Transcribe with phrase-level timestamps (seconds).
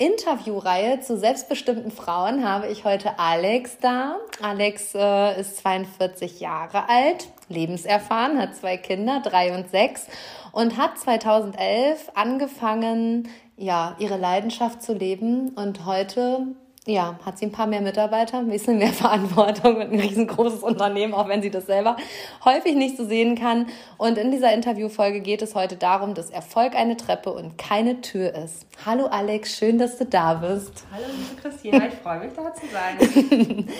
[0.00, 4.16] Interviewreihe zu selbstbestimmten Frauen habe ich heute Alex da.
[4.40, 10.06] Alex äh, ist 42 Jahre alt, lebenserfahren, hat zwei Kinder, drei und sechs
[10.52, 16.46] und hat 2011 angefangen, ja, ihre Leidenschaft zu leben und heute
[16.90, 21.14] ja, hat sie ein paar mehr Mitarbeiter, ein bisschen mehr Verantwortung und ein riesengroßes Unternehmen,
[21.14, 21.96] auch wenn sie das selber
[22.44, 23.66] häufig nicht so sehen kann.
[23.96, 28.34] Und in dieser Interviewfolge geht es heute darum, dass Erfolg eine Treppe und keine Tür
[28.34, 28.66] ist.
[28.84, 30.84] Hallo Alex, schön, dass du da bist.
[30.92, 33.68] Hallo liebe Christina, ich freue mich da zu sein.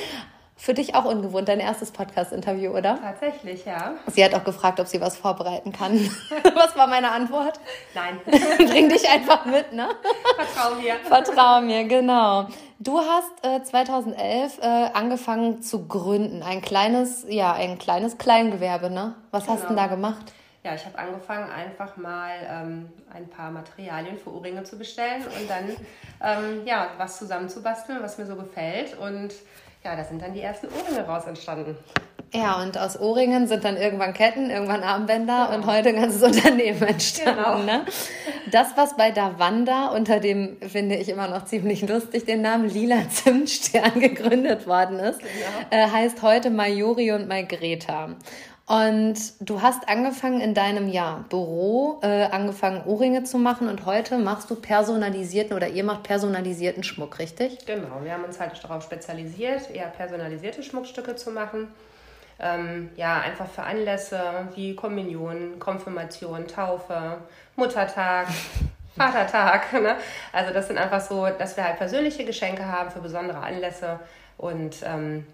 [0.57, 3.01] Für dich auch ungewohnt, dein erstes Podcast-Interview, oder?
[3.01, 3.95] Tatsächlich, ja.
[4.09, 5.99] Sie hat auch gefragt, ob sie was vorbereiten kann.
[6.55, 7.59] was war meine Antwort?
[7.95, 8.21] Nein.
[8.69, 9.89] Bring dich einfach mit, ne?
[10.37, 10.97] Vertrau mir.
[10.97, 12.47] Vertrau mir, genau.
[12.83, 14.65] Du hast äh, 2011 äh,
[14.95, 19.17] angefangen zu gründen, ein kleines, ja, ein kleines Kleingewerbe, ne?
[19.33, 19.55] Was genau.
[19.55, 19.97] hast du denn da genau.
[19.97, 20.33] gemacht?
[20.65, 25.51] Ja, ich habe angefangen, einfach mal ähm, ein paar Materialien für Ohrringe zu bestellen und
[25.51, 25.77] dann
[26.23, 28.97] ähm, ja, was zusammenzubasteln, was mir so gefällt.
[28.99, 29.35] Und
[29.85, 31.77] ja, da sind dann die ersten Ohrringe raus entstanden.
[32.33, 35.57] Ja, und aus Ohrringen sind dann irgendwann Ketten, irgendwann Armbänder genau.
[35.57, 37.43] und heute ein ganzes Unternehmen entstanden.
[37.43, 37.59] Genau.
[37.63, 37.85] Ne?
[38.53, 43.09] Das, was bei Davanda unter dem, finde ich immer noch ziemlich lustig, den Namen Lila
[43.09, 45.31] Zimtstern gegründet worden ist, genau.
[45.71, 48.11] äh, heißt heute Majori und Margreta.
[48.71, 54.17] Und du hast angefangen in deinem Jahr Büro, äh, angefangen Ohrringe zu machen und heute
[54.17, 57.67] machst du personalisierten oder ihr macht personalisierten Schmuck, richtig?
[57.67, 61.67] Genau, wir haben uns halt darauf spezialisiert, eher personalisierte Schmuckstücke zu machen.
[62.39, 64.21] Ähm, ja, einfach für Anlässe
[64.55, 67.17] wie Kommunion, Konfirmation, Taufe,
[67.57, 68.29] Muttertag,
[68.97, 69.73] Vatertag.
[69.73, 69.97] Ne?
[70.33, 73.99] Also das sind einfach so, dass wir halt persönliche Geschenke haben für besondere Anlässe
[74.39, 75.27] und ähm,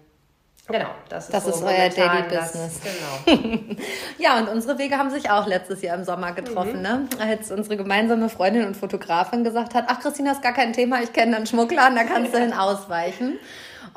[0.69, 2.81] Genau, das ist, das so ist euer Daily-Business.
[2.83, 3.37] Genau.
[4.17, 6.81] ja, und unsere Wege haben sich auch letztes Jahr im Sommer getroffen, mhm.
[6.81, 7.07] ne?
[7.19, 11.13] Als unsere gemeinsame Freundin und Fotografin gesagt hat, ach Christina, ist gar kein Thema, ich
[11.13, 13.39] kenne einen Schmuckladen, da kannst du hin ausweichen.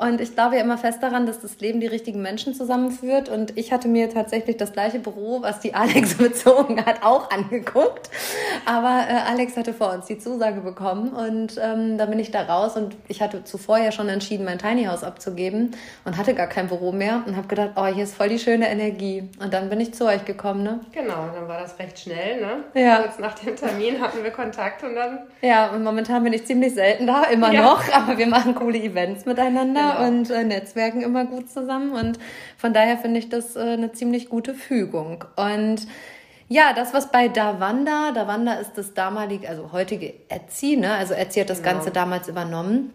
[0.01, 3.29] Und ich glaube ja immer fest daran, dass das Leben die richtigen Menschen zusammenführt.
[3.29, 8.09] Und ich hatte mir tatsächlich das gleiche Büro, was die Alex bezogen hat, auch angeguckt.
[8.65, 12.41] Aber äh, Alex hatte vor uns die Zusage bekommen und ähm, da bin ich da
[12.41, 12.75] raus.
[12.75, 16.67] Und ich hatte zuvor ja schon entschieden, mein Tiny House abzugeben und hatte gar kein
[16.67, 19.29] Büro mehr und habe gedacht, oh, hier ist voll die schöne Energie.
[19.39, 20.79] Und dann bin ich zu euch gekommen, ne?
[20.93, 22.63] Genau, dann war das recht schnell, ne?
[22.73, 23.03] Ja.
[23.03, 25.19] Kurz nach dem Termin hatten wir Kontakt und dann.
[25.43, 27.61] Ja, und momentan bin ich ziemlich selten da, immer ja.
[27.61, 29.90] noch, aber wir machen coole Events miteinander genau.
[29.99, 31.93] Und äh, netzwerken immer gut zusammen.
[31.93, 32.19] Und
[32.57, 35.23] von daher finde ich das äh, eine ziemlich gute Fügung.
[35.35, 35.87] Und
[36.47, 40.93] ja, das, was bei Davanda, Davanda ist das damalige, also heutige Etsy, ne?
[40.95, 41.75] also Etsy hat das genau.
[41.75, 42.91] Ganze damals übernommen,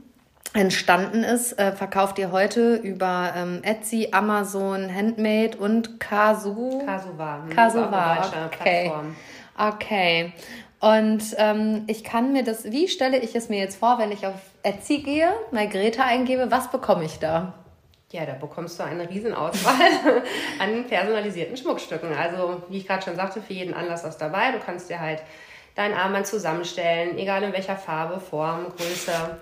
[0.53, 6.83] entstanden ist, äh, verkauft ihr heute über ähm, Etsy, Amazon, Handmade und Kasu.
[6.85, 7.47] Kasuwa.
[7.49, 8.91] Kasuwa, okay.
[8.91, 9.17] Plattform.
[9.59, 10.33] Okay.
[10.87, 14.25] Und ähm, ich kann mir das, wie stelle ich es mir jetzt vor, wenn ich
[14.25, 17.55] auf Etsy gehe, Margreta eingebe, was bekomme ich da?
[18.13, 19.75] Ja, da bekommst du eine Riesenauswahl
[20.61, 22.15] an personalisierten Schmuckstücken.
[22.15, 24.53] Also, wie ich gerade schon sagte, für jeden Anlass was dabei.
[24.53, 25.23] Du kannst dir halt
[25.75, 29.39] dein Armband zusammenstellen, egal in welcher Farbe, Form, Größe,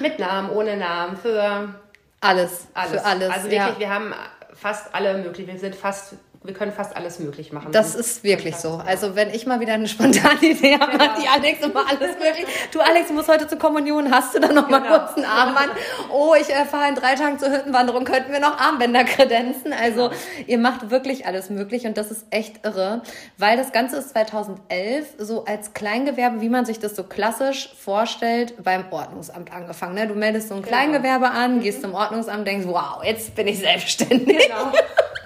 [0.00, 1.74] mit Namen, ohne Namen, für
[2.20, 2.66] alles.
[2.74, 3.00] alles.
[3.00, 3.30] Für alles.
[3.30, 3.78] Also wirklich, ja.
[3.78, 4.12] wir haben
[4.52, 5.46] fast alle möglich.
[5.46, 6.16] Wir sind fast
[6.48, 7.72] wir können fast alles möglich machen.
[7.72, 8.80] Das ist wirklich so.
[8.86, 12.46] Also wenn ich mal wieder eine spontane Idee habe, macht die Alex immer alles möglich.
[12.72, 14.98] Du Alex, du musst heute zur Kommunion, hast du dann noch mal genau.
[14.98, 15.72] kurz einen Armband?
[16.10, 19.74] Oh, ich äh, fahre in drei Tagen zur Hüttenwanderung, könnten wir noch Armbänder kredenzen?
[19.74, 20.20] Also genau.
[20.46, 23.02] ihr macht wirklich alles möglich und das ist echt irre,
[23.36, 28.54] weil das Ganze ist 2011 so als Kleingewerbe, wie man sich das so klassisch vorstellt,
[28.64, 29.96] beim Ordnungsamt angefangen.
[29.96, 30.08] Ne?
[30.08, 30.74] Du meldest so ein genau.
[30.74, 31.60] Kleingewerbe an, mhm.
[31.60, 34.48] gehst zum Ordnungsamt, denkst, wow, jetzt bin ich selbstständig.
[34.48, 34.72] Genau.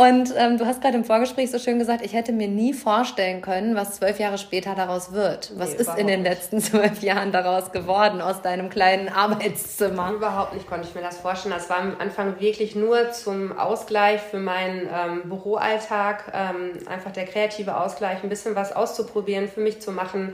[0.00, 3.42] Und ähm, du hast gerade im Vorgespräch so schön gesagt, ich hätte mir nie vorstellen
[3.42, 5.52] können, was zwölf Jahre später daraus wird.
[5.56, 10.12] Was nee, ist in den letzten zwölf Jahren daraus geworden aus deinem kleinen Arbeitszimmer?
[10.12, 11.54] Überhaupt nicht konnte ich mir das vorstellen.
[11.54, 17.26] Das war am Anfang wirklich nur zum Ausgleich für meinen ähm, Büroalltag, ähm, einfach der
[17.26, 20.32] kreative Ausgleich, ein bisschen was auszuprobieren, für mich zu machen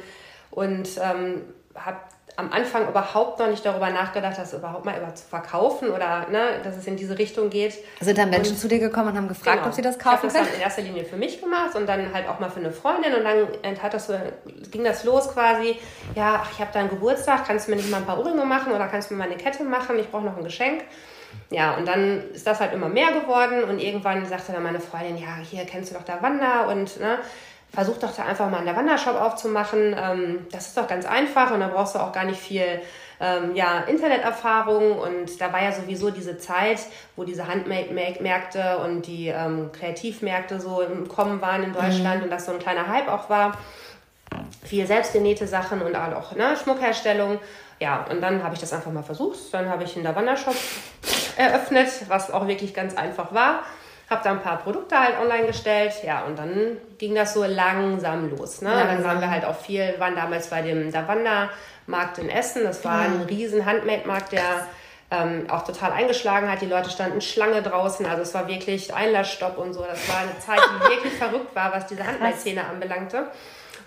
[0.53, 1.43] und ähm,
[1.75, 1.99] habe
[2.37, 6.61] am Anfang überhaupt noch nicht darüber nachgedacht, das überhaupt mal über zu verkaufen oder ne,
[6.62, 7.75] dass es in diese Richtung geht.
[8.00, 9.69] Sind dann Menschen und, zu dir gekommen und haben gefragt, genau.
[9.69, 10.44] ob sie das kaufen ich können?
[10.47, 12.50] Ich habe das dann in erster Linie für mich gemacht und dann halt auch mal
[12.50, 14.15] für eine Freundin und dann hat das so,
[14.71, 15.79] ging das los quasi,
[16.15, 18.44] ja, ach, ich habe da einen Geburtstag, kannst du mir nicht mal ein paar Ohrringe
[18.44, 20.85] machen oder kannst du mir mal eine Kette machen, ich brauche noch ein Geschenk.
[21.50, 25.17] Ja, und dann ist das halt immer mehr geworden und irgendwann sagte dann meine Freundin,
[25.17, 27.19] ja, hier kennst du doch da Wander und ne,
[27.76, 29.94] versuch doch da einfach mal einen Lavandershop aufzumachen.
[30.02, 32.81] Ähm, das ist doch ganz einfach und da brauchst du auch gar nicht viel
[33.20, 36.81] ähm, ja, Interneterfahrung und da war ja sowieso diese Zeit,
[37.17, 42.25] wo diese Handmade-Märkte und die ähm, Kreativmärkte so im Kommen waren in Deutschland mhm.
[42.25, 43.58] und das so ein kleiner Hype auch war.
[44.64, 47.38] Viel selbstgenähte Sachen und auch ne, Schmuckherstellung.
[47.79, 49.52] Ja, und dann habe ich das einfach mal versucht.
[49.52, 50.56] Dann habe ich einen Lavandershop
[51.37, 53.64] eröffnet, was auch wirklich ganz einfach war
[54.08, 58.31] habe da ein paar Produkte halt online gestellt, ja, und dann ging das so langsam
[58.31, 58.62] los.
[58.62, 58.70] Ne?
[58.70, 58.88] Langsam.
[58.88, 62.62] Dann waren wir halt auch viel, waren damals bei dem Davanda-Markt in Essen.
[62.64, 64.69] Das war ein riesen Handmade-Markt, der
[65.11, 66.61] ähm, auch total eingeschlagen hat.
[66.61, 69.82] Die Leute standen Schlange draußen, also es war wirklich Einlassstopp und so.
[69.82, 73.26] Das war eine Zeit, die wirklich verrückt war, was diese Handmade-Szene anbelangte.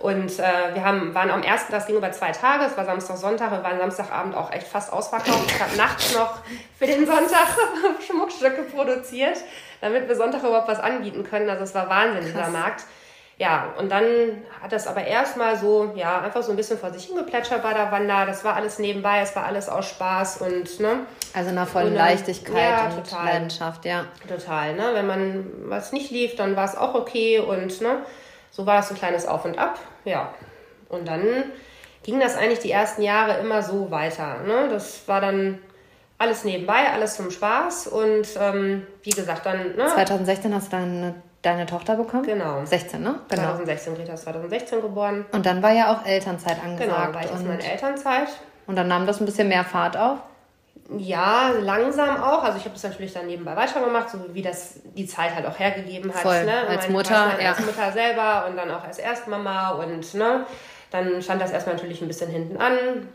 [0.01, 3.17] Und äh, wir haben, waren am ersten, das ging über zwei Tage, es war Samstag,
[3.17, 5.51] Sonntag, wir waren Samstagabend auch echt fast ausverkauft.
[5.51, 6.39] Ich habe nachts noch
[6.77, 7.47] für den Sonntag
[8.07, 9.37] Schmuckstücke produziert,
[9.81, 11.49] damit wir Sonntag überhaupt was anbieten können.
[11.49, 12.31] Also es war Wahnsinn, Krass.
[12.31, 12.83] dieser Markt.
[13.39, 14.03] Ja, und dann
[14.61, 17.89] hat das aber erstmal so, ja, einfach so ein bisschen vor sich hingeplätschert bei der
[17.89, 18.25] Wander.
[18.25, 21.05] Das war alles nebenbei, es war alles aus Spaß und, ne?
[21.33, 23.25] Also einer vollen Leichtigkeit ja, und total.
[23.25, 24.05] Leidenschaft, ja.
[24.27, 24.89] Total, ne?
[24.93, 27.99] Wenn man was nicht lief, dann war es auch okay und, ne?
[28.51, 30.33] So war das ein kleines Auf und Ab, ja.
[30.89, 31.21] Und dann
[32.03, 34.39] ging das eigentlich die ersten Jahre immer so weiter.
[34.45, 34.67] Ne?
[34.69, 35.59] Das war dann
[36.17, 39.75] alles nebenbei, alles zum Spaß und ähm, wie gesagt dann.
[39.75, 39.87] Ne?
[39.87, 42.23] 2016 hast du dann deine Tochter bekommen?
[42.23, 42.65] Genau.
[42.65, 43.15] 16, ne?
[43.29, 43.41] Genau.
[43.43, 45.25] 2016, Greta ist 2016 geboren.
[45.31, 46.89] Und dann war ja auch Elternzeit angesagt.
[46.89, 48.27] Genau, war jetzt meine Elternzeit.
[48.67, 50.19] Und dann nahm das ein bisschen mehr Fahrt auf?
[50.97, 52.43] Ja, langsam auch.
[52.43, 55.59] Also ich habe das natürlich dann nebenbei weitergemacht, so wie das die Zeit halt auch
[55.59, 56.21] hergegeben hat.
[56.21, 56.45] Voll.
[56.45, 56.67] Ne?
[56.67, 57.49] Als Mutter, ja.
[57.49, 60.45] Als Mutter selber und dann auch als Erstmama und ne,
[60.89, 63.07] dann stand das erstmal natürlich ein bisschen hinten an.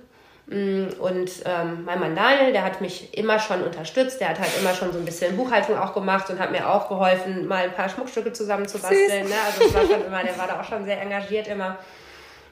[0.47, 4.53] Mm, und ähm, mein Mann Daniel, der hat mich immer schon unterstützt, der hat halt
[4.61, 7.73] immer schon so ein bisschen Buchhaltung auch gemacht und hat mir auch geholfen, mal ein
[7.73, 9.29] paar Schmuckstücke zusammenzubasteln.
[9.29, 9.35] Ne?
[9.47, 11.79] Also es war schon immer, der war da auch schon sehr engagiert immer.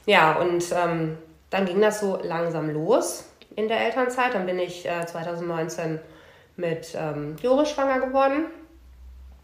[0.05, 1.19] Ja, und ähm,
[1.51, 3.27] dann ging das so langsam los
[3.57, 4.35] in der Elternzeit.
[4.35, 6.01] Dann bin ich äh, 2019
[6.57, 8.47] mit ähm, Joris schwanger geworden.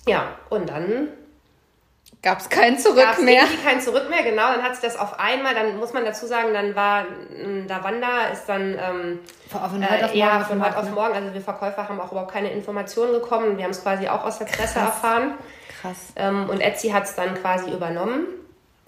[0.06, 1.08] Ja, und dann
[2.22, 3.43] Gab es kein Zurück gab's mehr?
[3.43, 4.52] Irgendwie kein Zurück mehr, genau.
[4.52, 7.05] Dann hat sich das auf einmal, dann muss man dazu sagen, dann war
[7.69, 11.14] Davanda ist dann ähm, von heute auf morgen, ja, von heute auf morgen.
[11.14, 13.56] Also wir Verkäufer haben auch überhaupt keine Informationen bekommen.
[13.56, 14.87] Wir haben es quasi auch aus der Presse Krass.
[14.87, 15.34] erfahren.
[15.81, 16.12] Krass.
[16.16, 18.26] Ähm, und Etsy hat es dann quasi übernommen.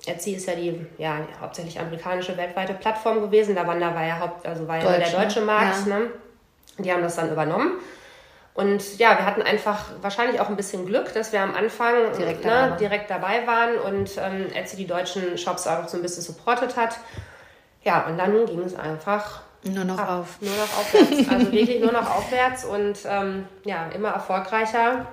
[0.06, 3.54] Etsy ist ja die ja, hauptsächlich amerikanische weltweite Plattform gewesen.
[3.54, 5.86] Davanda war ja Haupt, also war ja der deutsche Markt.
[5.86, 5.98] Ja.
[5.98, 6.10] Ne?
[6.78, 7.72] Die haben das dann übernommen.
[8.54, 12.44] Und ja, wir hatten einfach wahrscheinlich auch ein bisschen Glück, dass wir am Anfang direkt,
[12.44, 16.22] ne, dabei, direkt dabei waren und ähm, Etsy die deutschen Shops auch so ein bisschen
[16.22, 16.96] supportet hat.
[17.84, 20.40] Ja, und dann ging es einfach nur noch ab, auf.
[20.40, 21.28] Nur noch aufwärts.
[21.30, 25.06] Also wirklich nur noch aufwärts und ähm, ja, immer erfolgreicher.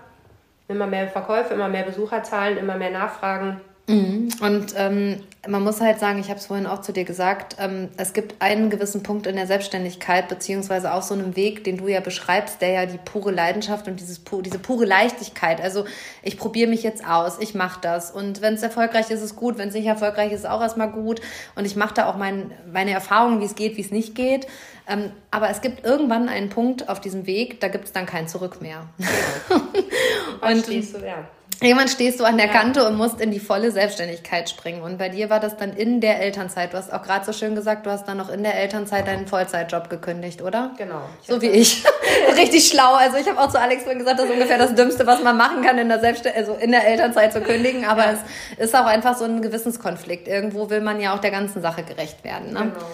[0.70, 3.62] Immer mehr Verkäufe, immer mehr Besucherzahlen, immer mehr Nachfragen.
[3.88, 4.30] Mhm.
[4.42, 7.88] Und ähm, man muss halt sagen, ich habe es vorhin auch zu dir gesagt, ähm,
[7.96, 11.88] es gibt einen gewissen Punkt in der Selbstständigkeit, beziehungsweise auch so einen Weg, den du
[11.88, 15.86] ja beschreibst, der ja die pure Leidenschaft und dieses, diese pure Leichtigkeit, also
[16.22, 19.36] ich probiere mich jetzt aus, ich mache das und wenn es erfolgreich ist, ist es
[19.38, 21.22] gut, wenn es nicht erfolgreich ist, ist auch erstmal gut
[21.56, 24.48] und ich mache da auch mein, meine Erfahrungen, wie es geht, wie es nicht geht.
[24.90, 28.28] Ähm, aber es gibt irgendwann einen Punkt auf diesem Weg, da gibt es dann kein
[28.28, 28.88] Zurück mehr.
[30.42, 30.74] und, du,
[31.06, 31.28] ja.
[31.62, 32.48] Irgendwann stehst du an der.
[32.48, 34.82] Kante und musst in die volle Selbstständigkeit springen.
[34.82, 36.74] Und bei dir war das dann in der Elternzeit.
[36.74, 39.28] Du hast auch gerade so schön gesagt, du hast dann noch in der Elternzeit deinen
[39.28, 40.72] Vollzeitjob gekündigt, oder?
[40.78, 41.02] Genau.
[41.22, 41.84] So wie ich.
[42.38, 42.94] Richtig schlau.
[42.96, 45.38] Also ich habe auch zu Alex vorhin gesagt, das ist ungefähr das Dümmste, was man
[45.38, 47.86] machen kann, in der Selbstständigkeit, also in der Elternzeit zu kündigen.
[47.86, 48.14] Aber ja.
[48.58, 50.28] es ist auch einfach so ein Gewissenskonflikt.
[50.28, 52.54] Irgendwo will man ja auch der ganzen Sache gerecht werden.
[52.54, 52.72] Ne?
[52.74, 52.86] Genau.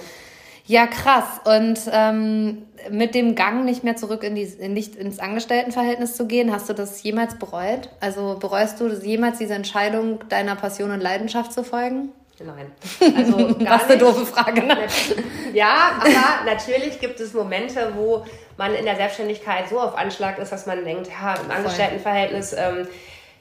[0.65, 1.41] Ja, krass.
[1.43, 6.53] Und ähm, mit dem Gang nicht mehr zurück in die, nicht ins Angestelltenverhältnis zu gehen,
[6.53, 7.89] hast du das jemals bereut?
[8.00, 12.10] Also bereust du jemals diese Entscheidung, deiner Passion und Leidenschaft zu folgen?
[12.39, 12.72] Nein.
[13.15, 14.77] Also gar Was eine doofe Frage, ne?
[15.53, 18.25] Ja, aber natürlich gibt es Momente, wo
[18.58, 22.88] man in der Selbstständigkeit so auf Anschlag ist, dass man denkt, ja, im Angestelltenverhältnis ähm,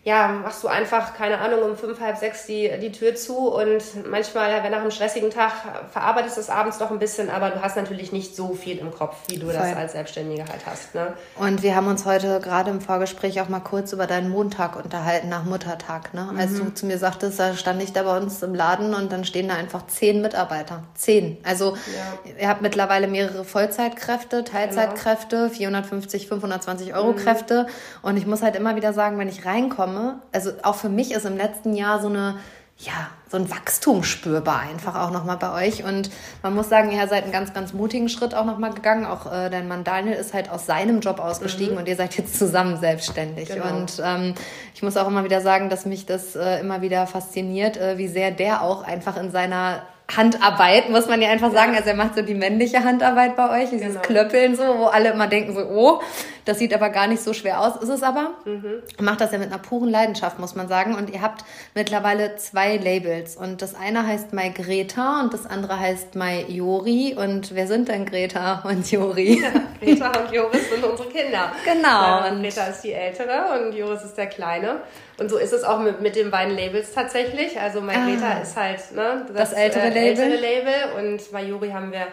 [0.04, 3.82] ja, machst du einfach, keine Ahnung, um fünf, halb sechs die, die Tür zu und
[4.10, 5.52] manchmal, wenn nach einem stressigen Tag,
[5.92, 8.90] verarbeitest du es abends doch ein bisschen, aber du hast natürlich nicht so viel im
[8.90, 9.54] Kopf, wie du Voll.
[9.54, 10.96] das als Selbstständiger halt hast.
[10.96, 11.12] Ne?
[11.38, 15.28] Und wir haben uns heute gerade im Vorgespräch auch mal kurz über deinen Montag unterhalten,
[15.28, 16.12] nach Muttertag.
[16.14, 16.30] Ne?
[16.36, 16.64] Als mhm.
[16.64, 19.46] du zu mir sagtest, da stand ich da bei uns im Laden und dann stehen
[19.46, 20.82] da einfach zehn Mitarbeiter.
[20.96, 21.36] Zehn.
[21.44, 22.32] Also ja.
[22.40, 25.54] ihr habt mittlerweile mehrere Vollzeitkräfte, Teilzeitkräfte, genau.
[25.54, 27.16] 450, 520 Euro mhm.
[27.16, 27.68] Kräfte.
[28.02, 30.20] Und ich muss halt immer wieder sagen, wenn ich reinkomme, komme.
[30.32, 32.36] Also auch für mich ist im letzten Jahr so eine
[32.78, 35.84] ja, so ein Wachstum spürbar einfach auch nochmal bei euch.
[35.84, 36.10] Und
[36.42, 39.06] man muss sagen, ihr seid einen ganz, ganz mutigen Schritt auch nochmal gegangen.
[39.06, 41.80] Auch äh, dein Mann Daniel ist halt aus seinem Job ausgestiegen mhm.
[41.80, 43.50] und ihr seid jetzt zusammen selbstständig.
[43.50, 43.68] Genau.
[43.68, 44.34] Und ähm,
[44.74, 48.08] ich muss auch immer wieder sagen, dass mich das äh, immer wieder fasziniert, äh, wie
[48.08, 49.82] sehr der auch einfach in seiner
[50.16, 51.74] Handarbeit, muss man ja einfach sagen.
[51.74, 54.00] Also er macht so die männliche Handarbeit bei euch, dieses genau.
[54.00, 56.00] Klöppeln so, wo alle immer denken so, oh,
[56.44, 58.32] das sieht aber gar nicht so schwer aus, ist es aber.
[58.44, 58.82] Mhm.
[59.00, 60.94] Macht das ja mit einer puren Leidenschaft, muss man sagen.
[60.94, 61.44] Und ihr habt
[61.74, 63.36] mittlerweile zwei Labels.
[63.36, 67.14] Und das eine heißt My Greta und das andere heißt My Jori.
[67.16, 69.42] Und wer sind denn Greta und Jori?
[69.80, 71.52] Greta und Joris sind unsere Kinder.
[71.64, 72.28] Genau.
[72.28, 74.80] und Greta ist die Ältere und Joris ist der Kleine.
[75.18, 77.60] Und so ist es auch mit, mit den beiden Labels tatsächlich.
[77.60, 80.24] Also Margreta ah, ist halt ne, das, das ältere, äh, Label.
[80.24, 82.06] ältere Label und Majuri haben wir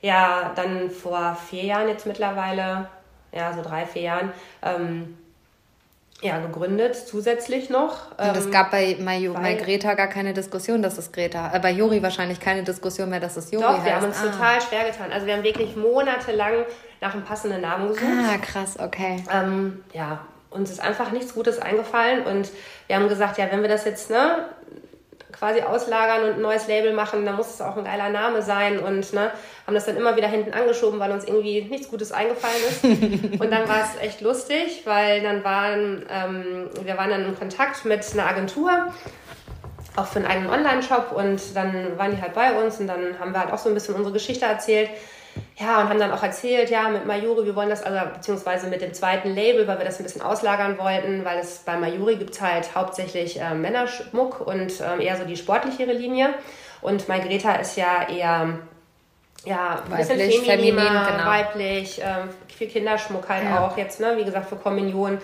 [0.00, 2.88] ja dann vor vier Jahren jetzt mittlerweile,
[3.36, 5.16] ja so drei, vier Jahren, ähm,
[6.22, 8.10] ja, gegründet, zusätzlich noch.
[8.18, 12.02] Und es ähm, gab bei Margreta gar keine Diskussion, dass es Greta, äh, bei Juri
[12.02, 14.30] wahrscheinlich keine Diskussion mehr, dass es Juri Doch, wir haben uns ah.
[14.30, 15.12] total schwer getan.
[15.12, 16.64] Also wir haben wirklich monatelang
[17.02, 18.06] nach einem passenden Namen gesucht.
[18.06, 19.22] Ah, krass, okay.
[19.30, 22.50] Ähm, ja, uns ist einfach nichts Gutes eingefallen und
[22.86, 24.48] wir haben gesagt, ja, wenn wir das jetzt ne,
[25.38, 28.78] quasi auslagern und ein neues Label machen, dann muss es auch ein geiler Name sein
[28.78, 29.30] und ne,
[29.66, 32.84] haben das dann immer wieder hinten angeschoben, weil uns irgendwie nichts Gutes eingefallen ist.
[33.40, 37.84] und dann war es echt lustig, weil dann waren, ähm, wir waren dann in Kontakt
[37.84, 38.70] mit einer Agentur,
[39.96, 43.32] auch für einen eigenen Online-Shop und dann waren die halt bei uns und dann haben
[43.32, 44.90] wir halt auch so ein bisschen unsere Geschichte erzählt
[45.58, 48.82] ja, und haben dann auch erzählt, ja, mit Mayuri, wir wollen das, also beziehungsweise mit
[48.82, 52.34] dem zweiten Label, weil wir das ein bisschen auslagern wollten, weil es bei Mayuri gibt
[52.34, 56.34] es halt hauptsächlich äh, Männerschmuck und äh, eher so die sportlichere Linie.
[56.82, 58.58] Und Margreta ist ja eher
[59.44, 61.26] ja, ein bisschen weiblich, feminin, genau.
[61.26, 62.04] weiblich, äh,
[62.54, 63.66] viel Kinderschmuck halt ja.
[63.66, 65.18] auch jetzt, ne, wie gesagt, für Kommunion.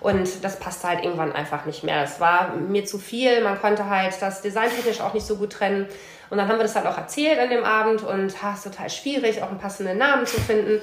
[0.00, 2.02] Und das passte halt irgendwann einfach nicht mehr.
[2.02, 5.86] Es war mir zu viel, man konnte halt das designtechnisch auch nicht so gut trennen.
[6.30, 8.90] Und dann haben wir das halt auch erzählt an dem Abend und ha, ist total
[8.90, 10.80] schwierig, auch einen passenden Namen zu finden.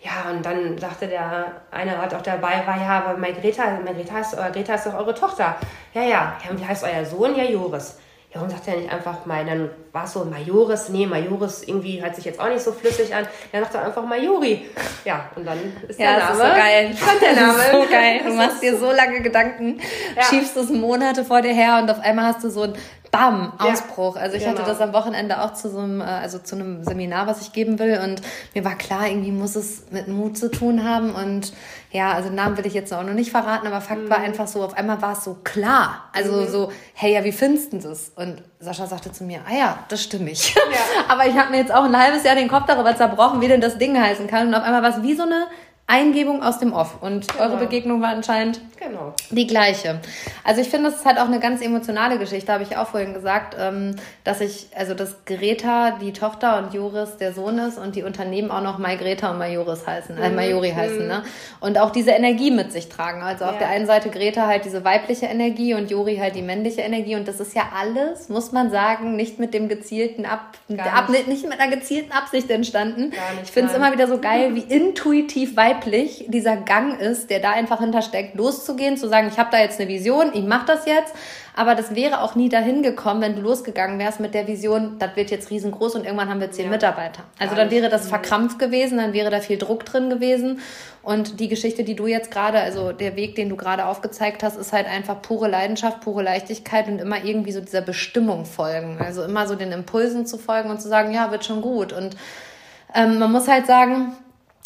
[0.00, 4.36] Ja, und dann sagte der eine Ort auch dabei war, ja, aber Margreta, Margreta ist,
[4.52, 5.56] Greta ist doch eure Tochter.
[5.94, 7.36] Ja, ja, ja, und wie heißt euer Sohn?
[7.36, 7.98] Ja, Joris.
[8.34, 12.02] Ja, warum sagt er nicht einfach mal, dann war es so Majoris, nee, Majoris irgendwie
[12.02, 13.26] hört sich jetzt auch nicht so flüssig an.
[13.52, 14.70] Dann sagt er einfach Majori.
[15.04, 16.38] Ja, und dann ist ja, der Name.
[16.38, 16.96] Ja, so geil.
[17.06, 17.58] Kommt der Name.
[17.70, 18.20] so geil.
[18.24, 19.80] Du machst dir so lange Gedanken,
[20.16, 20.22] ja.
[20.22, 22.74] schiebst es Monate vor dir her und auf einmal hast du so ein
[23.12, 24.16] Bam, Ausbruch.
[24.16, 24.58] Ja, also ich genau.
[24.58, 27.52] hatte das am Wochenende auch zu so einem, äh, also zu einem Seminar, was ich
[27.52, 28.22] geben will und
[28.54, 31.52] mir war klar, irgendwie muss es mit Mut zu tun haben und
[31.90, 34.10] ja, also Namen will ich jetzt auch noch nicht verraten, aber Fakt mhm.
[34.10, 36.08] war einfach so, auf einmal war es so klar.
[36.14, 36.48] Also mhm.
[36.48, 38.12] so, hey, ja, wie findest du das?
[38.16, 40.54] Und Sascha sagte zu mir, ah ja, das stimme ich.
[40.54, 40.62] Ja.
[41.08, 43.60] aber ich habe mir jetzt auch ein halbes Jahr den Kopf darüber zerbrochen, wie denn
[43.60, 45.48] das Ding heißen kann und auf einmal war es wie so eine
[45.86, 47.02] Eingebung aus dem Off.
[47.02, 47.44] Und genau.
[47.44, 49.14] eure Begegnung war anscheinend genau.
[49.30, 50.00] die gleiche.
[50.42, 53.12] Also ich finde, es ist halt auch eine ganz emotionale Geschichte, habe ich auch vorhin
[53.12, 57.94] gesagt, ähm, dass ich, also dass Greta die Tochter und Joris der Sohn ist und
[57.94, 60.36] die Unternehmen auch noch Mai Greta und Majoris heißen, äh, mhm.
[60.36, 61.24] Majori heißen, ne?
[61.60, 63.22] Und auch diese Energie mit sich tragen.
[63.22, 63.58] Also auf ja.
[63.58, 67.16] der einen Seite Greta halt diese weibliche Energie und Jori halt die männliche Energie.
[67.16, 70.56] Und das ist ja alles, muss man sagen, nicht mit dem gezielten Ab,
[70.94, 71.28] Ab nicht.
[71.28, 73.10] nicht mit einer gezielten Absicht entstanden.
[73.10, 77.30] Nicht, ich finde es immer wieder so geil, wie intuitiv weiblich weiblich dieser Gang ist,
[77.30, 80.66] der da einfach hintersteckt, loszugehen, zu sagen, ich habe da jetzt eine Vision, ich mache
[80.66, 81.14] das jetzt.
[81.54, 85.16] Aber das wäre auch nie dahin gekommen, wenn du losgegangen wärst mit der Vision, das
[85.16, 86.70] wird jetzt riesengroß und irgendwann haben wir zehn ja.
[86.70, 87.24] Mitarbeiter.
[87.38, 90.60] Also dann wäre das verkrampft gewesen, dann wäre da viel Druck drin gewesen.
[91.02, 94.56] Und die Geschichte, die du jetzt gerade, also der Weg, den du gerade aufgezeigt hast,
[94.56, 98.96] ist halt einfach pure Leidenschaft, pure Leichtigkeit und immer irgendwie so dieser Bestimmung folgen.
[98.98, 101.92] Also immer so den Impulsen zu folgen und zu sagen, ja, wird schon gut.
[101.92, 102.16] Und
[102.94, 104.16] ähm, man muss halt sagen,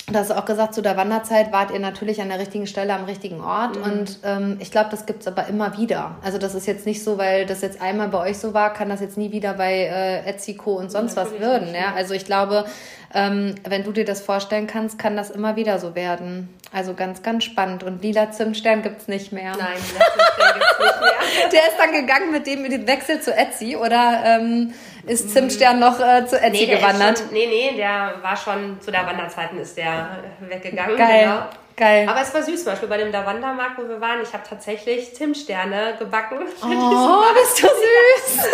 [0.09, 3.07] Du hast auch gesagt, zu der Wanderzeit wart ihr natürlich an der richtigen Stelle am
[3.07, 3.77] richtigen Ort.
[3.77, 3.83] Mhm.
[3.83, 6.15] Und ähm, ich glaube, das gibt's aber immer wieder.
[6.23, 8.89] Also das ist jetzt nicht so, weil das jetzt einmal bei euch so war, kann
[8.89, 11.75] das jetzt nie wieder bei äh, Etsy.co und sonst natürlich was werden.
[11.75, 11.93] Ja?
[11.97, 12.67] Also ich glaube,
[13.15, 16.55] ähm, wenn du dir das vorstellen kannst, kann das immer wieder so werden.
[16.73, 17.83] Also ganz, ganz spannend.
[17.83, 19.57] Und lila Zimtstern gibt's nicht mehr.
[19.57, 21.51] Nein, lila Zimtstern gibt's nicht mehr.
[21.51, 24.73] Der ist dann gegangen mit dem, mit dem Wechsel zu Etsy oder ähm,
[25.07, 27.19] ist Zimtstern noch äh, zu Etsy nee, gewandert?
[27.19, 30.97] Schon, nee, nee, der war schon zu der Wanderzeiten ist der weggegangen.
[30.97, 31.25] Geil.
[31.25, 31.66] Genau.
[31.77, 32.09] Geil.
[32.09, 34.23] Aber es war süß, zum Beispiel bei dem Lavanda-Markt, wo wir waren.
[34.23, 36.39] Ich habe tatsächlich Zimtsterne gebacken.
[36.63, 37.67] Oh, bist du
[38.37, 38.47] süß.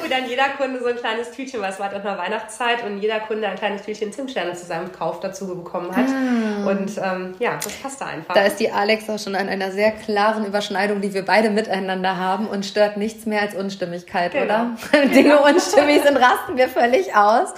[0.00, 3.18] wo dann jeder Kunde so ein kleines Tütchen, was war in der Weihnachtszeit, und jeder
[3.20, 6.06] Kunde ein kleines Tütchen Zimtsterne zu seinem Kauf dazu bekommen hat.
[6.06, 6.70] Ah.
[6.70, 8.34] Und ähm, ja, das passte einfach.
[8.34, 12.18] Da ist die Alex auch schon an einer sehr klaren Überschneidung, die wir beide miteinander
[12.18, 14.44] haben und stört nichts mehr als Unstimmigkeit, genau.
[14.44, 14.70] oder?
[14.92, 15.44] Wenn Dinge genau.
[15.44, 17.52] unstimmig sind, rasten wir völlig aus.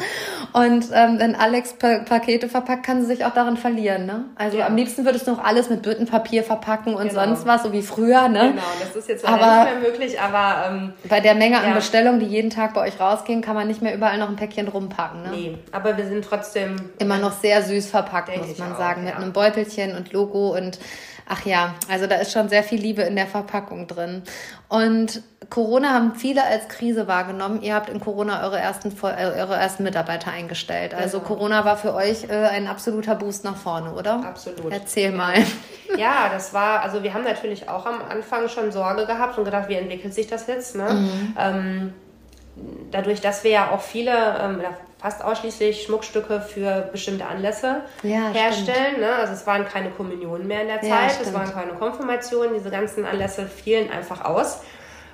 [0.52, 4.06] Und ähm, wenn Alex pa Pakete verpackt, kann sie sich auch darin verlieren.
[4.06, 4.24] Ne?
[4.34, 4.66] Also ja.
[4.66, 7.24] am liebsten liebsten würdest du noch alles mit Büttenpapier verpacken und genau.
[7.24, 8.50] sonst was, so wie früher, ne?
[8.50, 10.68] Genau, das ist jetzt aber, nicht mehr möglich, aber...
[10.68, 11.74] Ähm, bei der Menge an ja.
[11.74, 14.68] Bestellungen, die jeden Tag bei euch rausgehen, kann man nicht mehr überall noch ein Päckchen
[14.68, 15.30] rumpacken, ne?
[15.30, 16.76] Nee, aber wir sind trotzdem...
[16.98, 19.20] Immer noch sehr süß verpackt, muss man sagen, auch, mit ja.
[19.20, 20.78] einem Beutelchen und Logo und
[21.28, 24.22] Ach ja, also da ist schon sehr viel Liebe in der Verpackung drin.
[24.68, 27.62] Und Corona haben viele als Krise wahrgenommen.
[27.62, 30.94] Ihr habt in Corona eure ersten, äh, eure ersten Mitarbeiter eingestellt.
[30.94, 31.28] Also genau.
[31.28, 34.24] Corona war für euch äh, ein absoluter Boost nach vorne, oder?
[34.24, 34.72] Absolut.
[34.72, 35.34] Erzähl mal.
[35.98, 39.68] Ja, das war, also wir haben natürlich auch am Anfang schon Sorge gehabt und gedacht,
[39.68, 40.74] wie entwickelt sich das jetzt?
[40.74, 40.90] Ne?
[40.90, 41.36] Mhm.
[41.38, 41.94] Ähm,
[42.90, 44.62] dadurch, dass wir ja auch viele, ähm,
[45.00, 49.00] fast ausschließlich Schmuckstücke für bestimmte Anlässe ja, herstellen.
[49.00, 49.12] Ne?
[49.14, 52.70] Also es waren keine Kommunionen mehr in der Zeit, ja, es waren keine Konfirmationen, diese
[52.70, 54.60] ganzen Anlässe fielen einfach aus.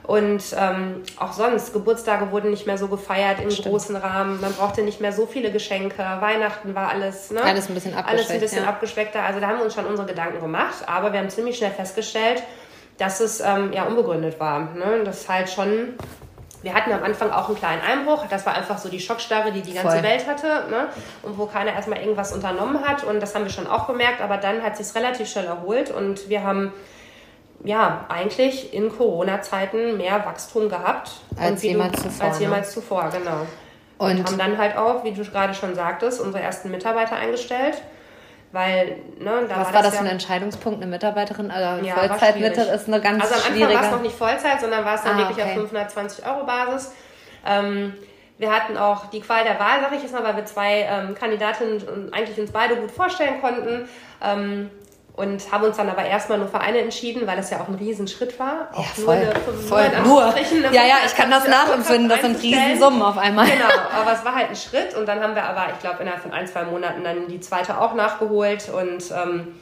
[0.09, 3.69] Und ähm, auch sonst, Geburtstage wurden nicht mehr so gefeiert im stimmt.
[3.69, 4.41] großen Rahmen.
[4.41, 5.99] Man brauchte nicht mehr so viele Geschenke.
[5.99, 7.43] Weihnachten war alles, ne?
[7.43, 8.31] Alles ein bisschen abgeschwächt.
[8.31, 8.69] Alles ein bisschen ja.
[8.71, 9.23] abgeschweckter.
[9.23, 10.77] Also da haben wir uns schon unsere Gedanken gemacht.
[10.87, 12.43] Aber wir haben ziemlich schnell festgestellt,
[12.97, 14.73] dass es ähm, ja unbegründet war.
[14.75, 15.03] Ne?
[15.05, 15.99] Das halt schon
[16.63, 18.27] wir hatten am Anfang auch einen kleinen Einbruch.
[18.29, 20.03] Das war einfach so die Schockstarre, die die ganze Voll.
[20.03, 20.89] Welt hatte ne?
[21.23, 23.05] und wo keiner erstmal irgendwas unternommen hat.
[23.05, 24.21] Und das haben wir schon auch gemerkt.
[24.21, 26.73] Aber dann hat sich relativ schnell erholt und wir haben
[27.65, 32.27] ja eigentlich in Corona-Zeiten mehr Wachstum gehabt als jemals du, zuvor.
[32.27, 32.45] Als ne?
[32.45, 32.75] jemals ne?
[32.75, 33.47] zuvor, genau.
[33.99, 37.83] Und, und haben dann halt auch, wie du gerade schon sagtest, unsere ersten Mitarbeiter eingestellt.
[38.51, 41.51] Weil, ne, da Was war das, das für ein Entscheidungspunkt, eine Mitarbeiterin?
[41.51, 43.75] Also ja, Vollzeitmitte ist eine ganz Also am Anfang schwierige...
[43.75, 45.51] war es noch nicht Vollzeit, sondern war es dann ah, wirklich okay.
[45.51, 46.95] auf 520 Euro Basis.
[47.47, 47.95] Ähm,
[48.39, 51.15] wir hatten auch die Qual der Wahl, sag ich jetzt mal, weil wir zwei ähm,
[51.15, 53.89] Kandidatinnen eigentlich uns beide gut vorstellen konnten.
[54.23, 54.71] Ähm,
[55.19, 57.75] und haben uns dann aber erstmal nur für eine entschieden, weil das ja auch ein
[57.75, 58.69] Riesenschritt war.
[58.73, 59.17] Auch ja, voll.
[59.17, 59.91] Nur, eine, voll.
[60.05, 60.73] nur.
[60.73, 62.09] Ja, ja, ich kann das nachempfinden.
[62.09, 63.47] Das sind Riesensummen auf einmal.
[63.47, 63.69] Genau,
[64.01, 66.33] aber es war halt ein Schritt und dann haben wir aber, ich glaube, innerhalb von
[66.33, 69.57] ein, zwei Monaten dann die zweite auch nachgeholt und ähm,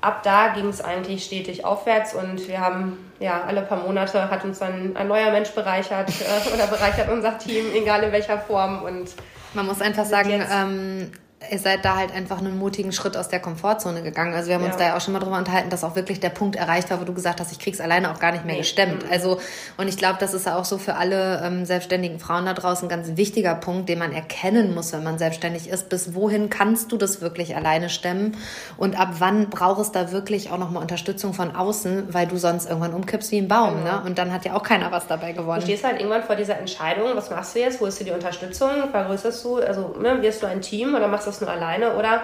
[0.00, 4.44] ab da ging es eigentlich stetig aufwärts und wir haben ja alle paar Monate hat
[4.44, 8.82] uns dann ein neuer Mensch bereichert äh, oder bereichert unser Team, egal in welcher Form
[8.82, 9.10] und
[9.52, 11.12] man muss einfach sagen, ähm,
[11.50, 14.34] ihr seid da halt einfach einen mutigen Schritt aus der Komfortzone gegangen.
[14.34, 14.68] Also wir haben ja.
[14.68, 17.00] uns da ja auch schon mal drüber unterhalten, dass auch wirklich der Punkt erreicht war,
[17.00, 18.60] wo du gesagt hast, ich krieg's alleine auch gar nicht mehr nee.
[18.60, 19.04] gestemmt.
[19.04, 19.12] Mhm.
[19.12, 19.40] Also
[19.76, 22.88] und ich glaube, das ist auch so für alle ähm, selbstständigen Frauen da draußen ein
[22.88, 25.88] ganz wichtiger Punkt, den man erkennen muss, wenn man selbstständig ist.
[25.88, 28.36] Bis wohin kannst du das wirklich alleine stemmen
[28.76, 32.68] und ab wann braucht es da wirklich auch nochmal Unterstützung von außen, weil du sonst
[32.68, 33.98] irgendwann umkippst wie ein Baum, genau.
[33.98, 34.02] ne?
[34.04, 35.60] Und dann hat ja auch keiner was dabei gewonnen.
[35.60, 37.80] Du stehst halt irgendwann vor dieser Entscheidung, was machst du jetzt?
[37.80, 38.70] Wo ist du die Unterstützung?
[38.90, 42.22] Vergrößerst du, also ne, wirst du ein Team oder machst du das nur alleine oder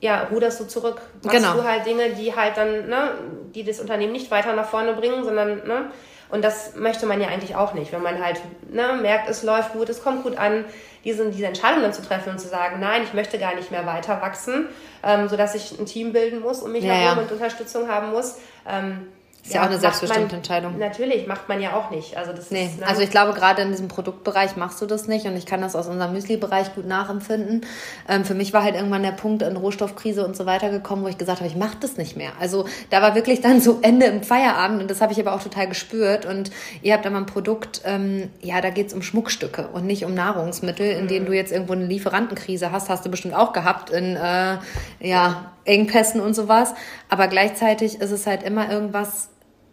[0.00, 1.54] ja, ruderst du zurück, machst genau.
[1.54, 3.12] du halt Dinge, die halt dann, ne,
[3.54, 5.90] die das Unternehmen nicht weiter nach vorne bringen, sondern, ne,
[6.30, 9.72] und das möchte man ja eigentlich auch nicht, wenn man halt ne, merkt, es läuft
[9.72, 10.64] gut, es kommt gut an,
[11.04, 13.86] diese, diese Entscheidung dann zu treffen und zu sagen, nein, ich möchte gar nicht mehr
[13.86, 14.66] weiter wachsen,
[15.02, 17.22] ähm, sodass ich ein Team bilden muss und mich ja, herum ja.
[17.22, 18.38] und Unterstützung haben muss.
[18.68, 19.06] Ähm,
[19.44, 20.78] ist ja, ja auch eine selbstbestimmte man, Entscheidung.
[20.78, 22.16] Natürlich, macht man ja auch nicht.
[22.16, 22.64] Also, das nee.
[22.64, 22.86] Ist, ne?
[22.86, 25.76] also ich glaube, gerade in diesem Produktbereich machst du das nicht und ich kann das
[25.76, 27.66] aus unserem Müsli-Bereich gut nachempfinden.
[28.08, 31.08] Ähm, für mich war halt irgendwann der Punkt in Rohstoffkrise und so weiter gekommen, wo
[31.08, 32.32] ich gesagt habe, ich mache das nicht mehr.
[32.40, 35.42] Also da war wirklich dann so Ende im Feierabend und das habe ich aber auch
[35.42, 36.24] total gespürt.
[36.24, 40.06] Und ihr habt aber ein Produkt, ähm, ja, da geht es um Schmuckstücke und nicht
[40.06, 41.28] um Nahrungsmittel, in denen mhm.
[41.28, 44.56] du jetzt irgendwo eine Lieferantenkrise hast, hast du bestimmt auch gehabt in äh,
[45.00, 46.74] ja, Engpässen und sowas.
[47.10, 49.28] Aber gleichzeitig ist es halt immer irgendwas,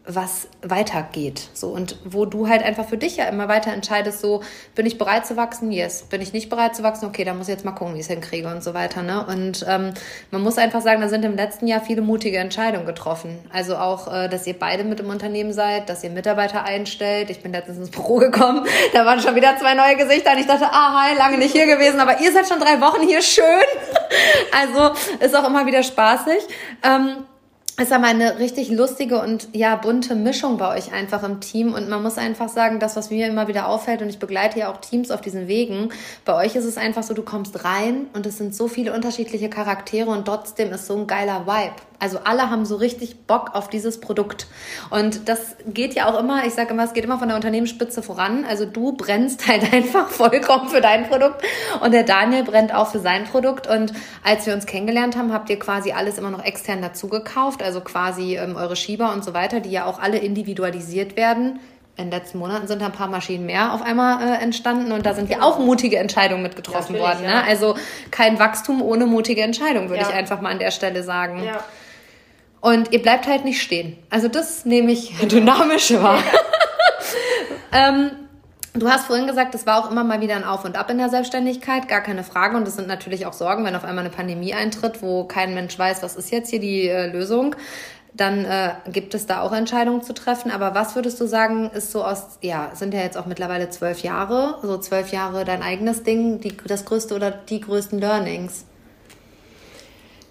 [0.06, 1.50] was weitergeht.
[1.54, 4.42] So und wo du halt einfach für dich ja immer weiter entscheidest, so
[4.74, 5.72] bin ich bereit zu wachsen?
[5.72, 6.04] Yes.
[6.04, 7.06] Bin ich nicht bereit zu wachsen?
[7.06, 9.04] Okay, dann muss ich jetzt mal gucken, wie ich es hinkriege und so weiter.
[9.04, 9.24] Ne?
[9.26, 9.94] Und ähm,
[10.32, 13.38] man muss einfach sagen, da sind im letzten Jahr viele mutige Entscheidungen getroffen.
[13.54, 17.30] Also auch, äh, dass ihr beide mit im Unternehmen seid, dass ihr Mitarbeiter einstellt.
[17.30, 20.48] Ich bin letztens ins Büro gekommen, da waren schon wieder zwei neue Gesichter und ich
[20.48, 23.44] dachte, ah, hi, lange nicht hier gewesen, aber ihr seid schon drei Wochen hier, schön.
[24.52, 26.40] also ist auch immer wieder spaßig.
[26.84, 27.26] Ähm,
[27.78, 31.90] ist aber eine richtig lustige und ja bunte Mischung bei euch einfach im Team und
[31.90, 34.78] man muss einfach sagen, das was mir immer wieder auffällt und ich begleite ja auch
[34.78, 35.90] Teams auf diesen Wegen,
[36.26, 39.50] bei euch ist es einfach so, du kommst rein und es sind so viele unterschiedliche
[39.50, 41.91] Charaktere und trotzdem ist so ein geiler Vibe.
[42.02, 44.48] Also alle haben so richtig Bock auf dieses Produkt.
[44.90, 48.02] Und das geht ja auch immer, ich sage immer, es geht immer von der Unternehmensspitze
[48.02, 48.44] voran.
[48.44, 51.44] Also du brennst halt einfach vollkommen für dein Produkt
[51.80, 53.68] und der Daniel brennt auch für sein Produkt.
[53.68, 57.62] Und als wir uns kennengelernt haben, habt ihr quasi alles immer noch extern dazu gekauft,
[57.62, 61.60] also quasi ähm, eure Schieber und so weiter, die ja auch alle individualisiert werden
[61.98, 65.06] in den letzten Monaten sind da ein paar Maschinen mehr auf einmal äh, entstanden und
[65.06, 67.22] da sind ja auch mutige Entscheidungen mit getroffen worden.
[67.22, 67.32] Ne?
[67.32, 67.44] Ja.
[67.44, 67.76] Also
[68.12, 70.10] kein Wachstum ohne mutige Entscheidung, würde ja.
[70.10, 71.44] ich einfach mal an der Stelle sagen.
[71.44, 71.64] Ja.
[72.62, 73.98] Und ihr bleibt halt nicht stehen.
[74.10, 76.24] Also das nehme ich dynamisch wahr.
[77.72, 78.12] ähm,
[78.74, 80.98] Du hast vorhin gesagt, es war auch immer mal wieder ein Auf und Ab in
[80.98, 82.56] der Selbstständigkeit, gar keine Frage.
[82.56, 85.78] Und das sind natürlich auch Sorgen, wenn auf einmal eine Pandemie eintritt, wo kein Mensch
[85.78, 87.54] weiß, was ist jetzt hier die äh, Lösung.
[88.14, 90.52] Dann äh, gibt es da auch Entscheidungen zu treffen.
[90.52, 94.04] Aber was würdest du sagen, ist so aus, ja, sind ja jetzt auch mittlerweile zwölf
[94.04, 98.64] Jahre, so zwölf Jahre dein eigenes Ding, die, das größte oder die größten Learnings?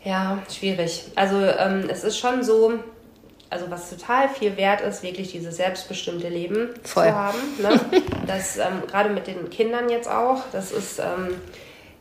[0.02, 1.04] Ja, schwierig.
[1.14, 2.72] Also ähm, es ist schon so,
[3.50, 7.06] also was total viel wert ist, wirklich dieses selbstbestimmte Leben Voll.
[7.06, 7.38] zu haben.
[7.60, 7.80] Ne?
[8.26, 11.34] Das ähm, gerade mit den Kindern jetzt auch, das ist ähm,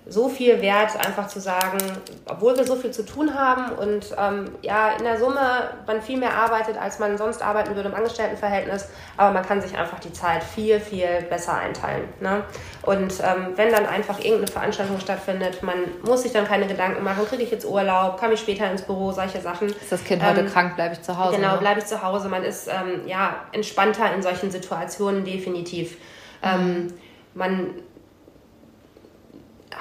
[0.10, 1.78] so viel wert, einfach zu sagen,
[2.26, 6.18] obwohl wir so viel zu tun haben und ähm, ja, in der Summe man viel
[6.18, 10.12] mehr arbeitet, als man sonst arbeiten würde im Angestelltenverhältnis, aber man kann sich einfach die
[10.12, 12.06] Zeit viel, viel besser einteilen.
[12.20, 12.44] Ne?
[12.82, 17.26] Und ähm, wenn dann einfach irgendeine Veranstaltung stattfindet, man muss sich dann keine Gedanken machen,
[17.28, 19.68] kriege ich jetzt Urlaub, komme ich später ins Büro, solche Sachen.
[19.70, 21.36] Ist das Kind heute ähm, krank, bleibe ich zu Hause?
[21.36, 21.60] Genau, ne?
[21.60, 22.30] bleibe ich zu Hause.
[22.30, 25.98] Man ist ähm, ja entspannter in solchen Situationen, definitiv.
[26.42, 26.94] Ähm, mhm.
[27.34, 27.70] man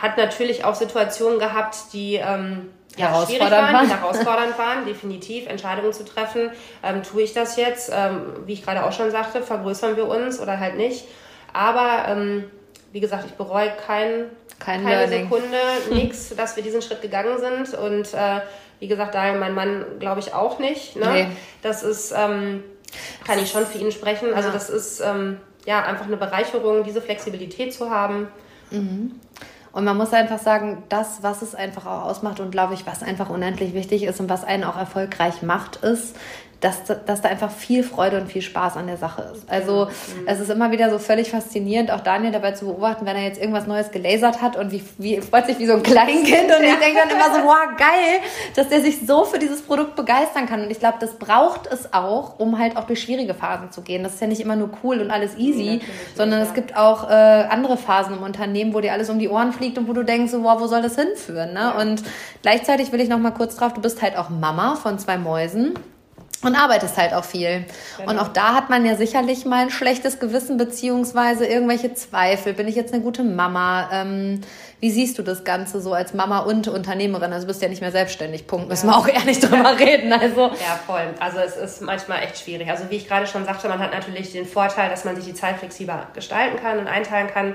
[0.01, 3.87] hat natürlich auch Situationen gehabt, die ähm, ja, herausfordernd waren, waren.
[3.87, 6.51] Die herausfordernd waren, definitiv Entscheidungen zu treffen.
[6.83, 7.91] Ähm, tue ich das jetzt?
[7.95, 11.05] Ähm, wie ich gerade auch schon sagte, vergrößern wir uns oder halt nicht.
[11.53, 12.45] Aber ähm,
[12.93, 14.27] wie gesagt, ich bereue kein,
[14.59, 15.25] kein keine Learning.
[15.25, 15.59] Sekunde,
[15.91, 17.79] nichts, dass wir diesen Schritt gegangen sind.
[17.79, 18.41] Und äh,
[18.81, 20.97] wie gesagt, da mein Mann glaube ich auch nicht.
[20.97, 21.13] Ne?
[21.13, 21.27] Nee.
[21.63, 22.63] Das ist, ähm,
[23.27, 24.33] kann ich schon für ihn sprechen.
[24.33, 28.29] Also das ist ähm, ja einfach eine Bereicherung, diese Flexibilität zu haben.
[28.71, 29.19] Mhm.
[29.79, 33.05] Und man muss einfach sagen, das, was es einfach auch ausmacht und glaube ich, was
[33.05, 36.17] einfach unendlich wichtig ist und was einen auch erfolgreich macht, ist,
[36.61, 39.49] dass, dass da einfach viel Freude und viel Spaß an der Sache ist.
[39.49, 40.27] Also mhm.
[40.27, 43.41] es ist immer wieder so völlig faszinierend, auch Daniel dabei zu beobachten, wenn er jetzt
[43.41, 46.75] irgendwas Neues gelasert hat und wie, wie freut sich wie so ein Kleinkind und ich
[46.75, 48.21] denke dann immer so, wow, geil,
[48.57, 50.63] dass der sich so für dieses Produkt begeistern kann.
[50.63, 54.03] Und ich glaube, das braucht es auch, um halt auch durch schwierige Phasen zu gehen.
[54.03, 55.81] Das ist ja nicht immer nur cool und alles easy,
[56.17, 59.53] sondern es gibt auch äh, andere Phasen im Unternehmen, wo dir alles um die Ohren
[59.53, 61.53] fliegt und wo du denkst, so, wow, wo soll das hinführen?
[61.53, 61.73] Ne?
[61.75, 62.03] Und
[62.43, 65.75] gleichzeitig will ich noch mal kurz drauf, du bist halt auch Mama von zwei Mäusen
[66.43, 67.65] und arbeitest halt auch viel.
[67.97, 68.11] Genau.
[68.11, 72.55] Und auch da hat man ja sicherlich mal ein schlechtes Gewissen beziehungsweise irgendwelche Zweifel.
[72.55, 73.89] Bin ich jetzt eine gute Mama?
[73.93, 74.41] Ähm,
[74.81, 77.33] wie siehst du das Ganze so als Mama und Unternehmerin?
[77.33, 78.69] Also bist ja nicht mehr selbstständig, Punkt.
[78.69, 78.93] Müssen ja.
[78.93, 80.13] wir auch ehrlich drüber reden.
[80.13, 80.43] Also.
[80.43, 81.15] Ja, voll.
[81.19, 82.71] Also es ist manchmal echt schwierig.
[82.71, 85.35] Also wie ich gerade schon sagte, man hat natürlich den Vorteil, dass man sich die
[85.35, 87.55] Zeit flexibler gestalten kann und einteilen kann.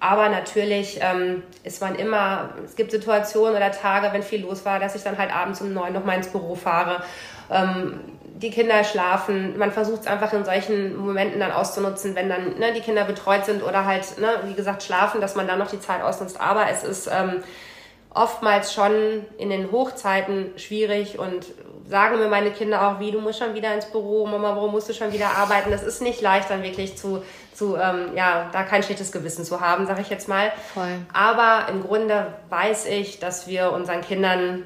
[0.00, 4.78] Aber natürlich ähm, ist man immer, es gibt Situationen oder Tage, wenn viel los war,
[4.78, 7.02] dass ich dann halt abends um neun noch mal ins Büro fahre
[7.50, 8.00] ähm,
[8.36, 9.58] die Kinder schlafen.
[9.58, 13.44] Man versucht es einfach in solchen Momenten dann auszunutzen, wenn dann ne, die Kinder betreut
[13.44, 16.40] sind oder halt, ne, wie gesagt, schlafen, dass man dann noch die Zeit ausnutzt.
[16.40, 17.42] Aber es ist ähm,
[18.14, 21.46] oftmals schon in den Hochzeiten schwierig und
[21.88, 24.88] sagen mir meine Kinder auch, wie, du musst schon wieder ins Büro, Mama, warum musst
[24.88, 25.70] du schon wieder arbeiten?
[25.70, 27.22] Das ist nicht leicht, dann wirklich zu,
[27.54, 30.52] zu ähm, ja, da kein schlechtes Gewissen zu haben, sage ich jetzt mal.
[30.74, 30.98] Voll.
[31.12, 34.64] Aber im Grunde weiß ich, dass wir unseren Kindern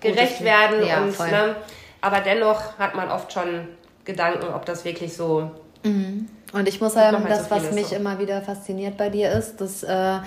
[0.00, 0.84] gerecht werden.
[0.86, 1.56] Ja, und, ne,
[2.00, 3.68] aber dennoch hat man oft schon
[4.04, 5.50] Gedanken, ob das wirklich so.
[5.84, 6.28] Mhm.
[6.52, 7.96] Und ich muss sagen, das, so was mich so.
[7.96, 10.18] immer wieder fasziniert bei dir ist, dass äh,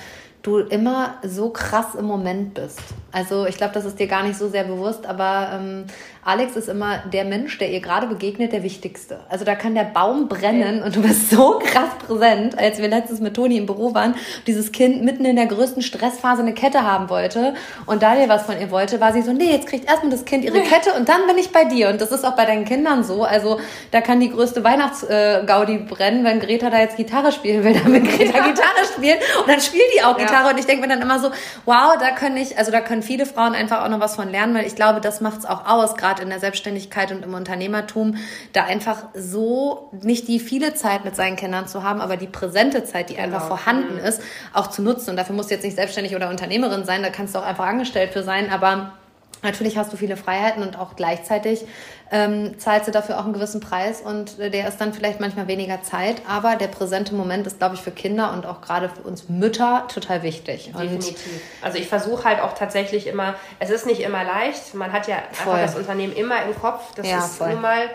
[0.44, 2.82] du immer so krass im Moment bist.
[3.12, 5.86] Also ich glaube, das ist dir gar nicht so sehr bewusst, aber ähm,
[6.26, 9.20] Alex ist immer der Mensch, der ihr gerade begegnet, der Wichtigste.
[9.30, 13.20] Also da kann der Baum brennen und du bist so krass präsent, als wir letztens
[13.20, 14.16] mit Toni im Büro waren,
[14.48, 17.54] dieses Kind mitten in der größten Stressphase eine Kette haben wollte
[17.86, 20.44] und Daniel was von ihr wollte, war sie so, nee, jetzt kriegt erstmal das Kind
[20.44, 21.90] ihre Kette und dann bin ich bei dir.
[21.90, 23.24] Und das ist auch bei deinen Kindern so.
[23.24, 23.60] Also
[23.92, 28.02] da kann die größte Weihnachtsgaudi brennen, wenn Greta da jetzt Gitarre spielen will, dann will
[28.02, 30.46] Greta Gitarre spielen und dann spielt die auch Gitarre.
[30.46, 30.52] Ja.
[30.52, 31.30] Und ich denke mir dann immer so,
[31.66, 34.56] wow, da können ich, also da können viele Frauen einfach auch noch was von lernen,
[34.56, 37.34] weil ich glaube, das macht es auch aus, gerade gerade in der Selbstständigkeit und im
[37.34, 38.18] Unternehmertum,
[38.54, 42.84] da einfach so nicht die viele Zeit mit seinen Kindern zu haben, aber die präsente
[42.84, 43.26] Zeit, die genau.
[43.26, 44.06] einfach vorhanden mhm.
[44.06, 44.22] ist,
[44.54, 45.12] auch zu nutzen.
[45.12, 47.66] Und dafür musst du jetzt nicht selbstständig oder Unternehmerin sein, da kannst du auch einfach
[47.66, 48.94] angestellt für sein, aber
[49.44, 51.66] Natürlich hast du viele Freiheiten und auch gleichzeitig
[52.12, 55.48] ähm, zahlst du dafür auch einen gewissen Preis und äh, der ist dann vielleicht manchmal
[55.48, 59.02] weniger Zeit, aber der präsente Moment ist, glaube ich, für Kinder und auch gerade für
[59.02, 60.72] uns Mütter total wichtig.
[60.74, 61.18] Definitiv.
[61.62, 65.18] also ich versuche halt auch tatsächlich immer, es ist nicht immer leicht, man hat ja
[65.32, 65.54] voll.
[65.54, 67.52] einfach das Unternehmen immer im Kopf, das ja, ist voll.
[67.52, 67.90] nun mal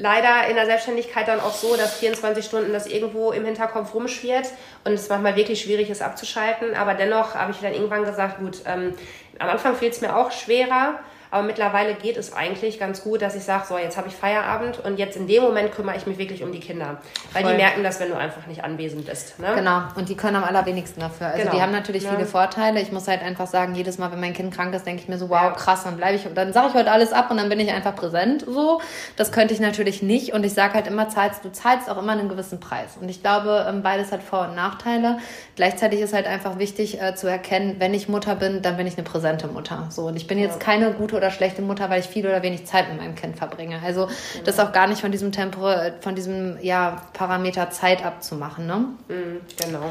[0.00, 4.46] leider in der Selbstständigkeit dann auch so, dass 24 Stunden das irgendwo im Hinterkopf rumschwirrt
[4.84, 6.74] und es manchmal wirklich schwierig ist abzuschalten.
[6.74, 8.94] Aber dennoch habe ich dann irgendwann gesagt, gut, ähm,
[9.38, 10.98] am Anfang fiel es mir auch schwerer,
[11.30, 14.84] Aber mittlerweile geht es eigentlich ganz gut, dass ich sage, so, jetzt habe ich Feierabend
[14.84, 16.98] und jetzt in dem Moment kümmere ich mich wirklich um die Kinder.
[17.32, 17.52] Weil Voll.
[17.52, 19.38] die merken das, wenn du einfach nicht anwesend bist.
[19.38, 19.52] Ne?
[19.54, 21.28] Genau, und die können am allerwenigsten dafür.
[21.28, 21.54] Also genau.
[21.54, 22.10] die haben natürlich ja.
[22.10, 22.80] viele Vorteile.
[22.80, 25.18] Ich muss halt einfach sagen, jedes Mal, wenn mein Kind krank ist, denke ich mir
[25.18, 25.50] so, wow, ja.
[25.50, 27.94] krass, dann bleibe ich, dann sage ich heute alles ab und dann bin ich einfach
[27.94, 28.44] präsent.
[28.46, 28.80] So,
[29.16, 30.32] das könnte ich natürlich nicht.
[30.32, 32.96] Und ich sage halt immer, zahlst, du zahlst auch immer einen gewissen Preis.
[33.00, 35.18] Und ich glaube, ähm, beides hat Vor- und Nachteile.
[35.54, 38.96] Gleichzeitig ist halt einfach wichtig äh, zu erkennen, wenn ich Mutter bin, dann bin ich
[38.96, 39.86] eine präsente Mutter.
[39.90, 42.66] So, und ich bin jetzt keine gute oder schlechte Mutter, weil ich viel oder wenig
[42.66, 43.80] Zeit mit meinem Kind verbringe.
[43.84, 44.44] Also genau.
[44.44, 45.68] das auch gar nicht von diesem Tempo,
[46.00, 48.66] von diesem ja, Parameter Zeit abzumachen.
[48.66, 48.86] Ne?
[49.08, 49.84] Mhm, genau.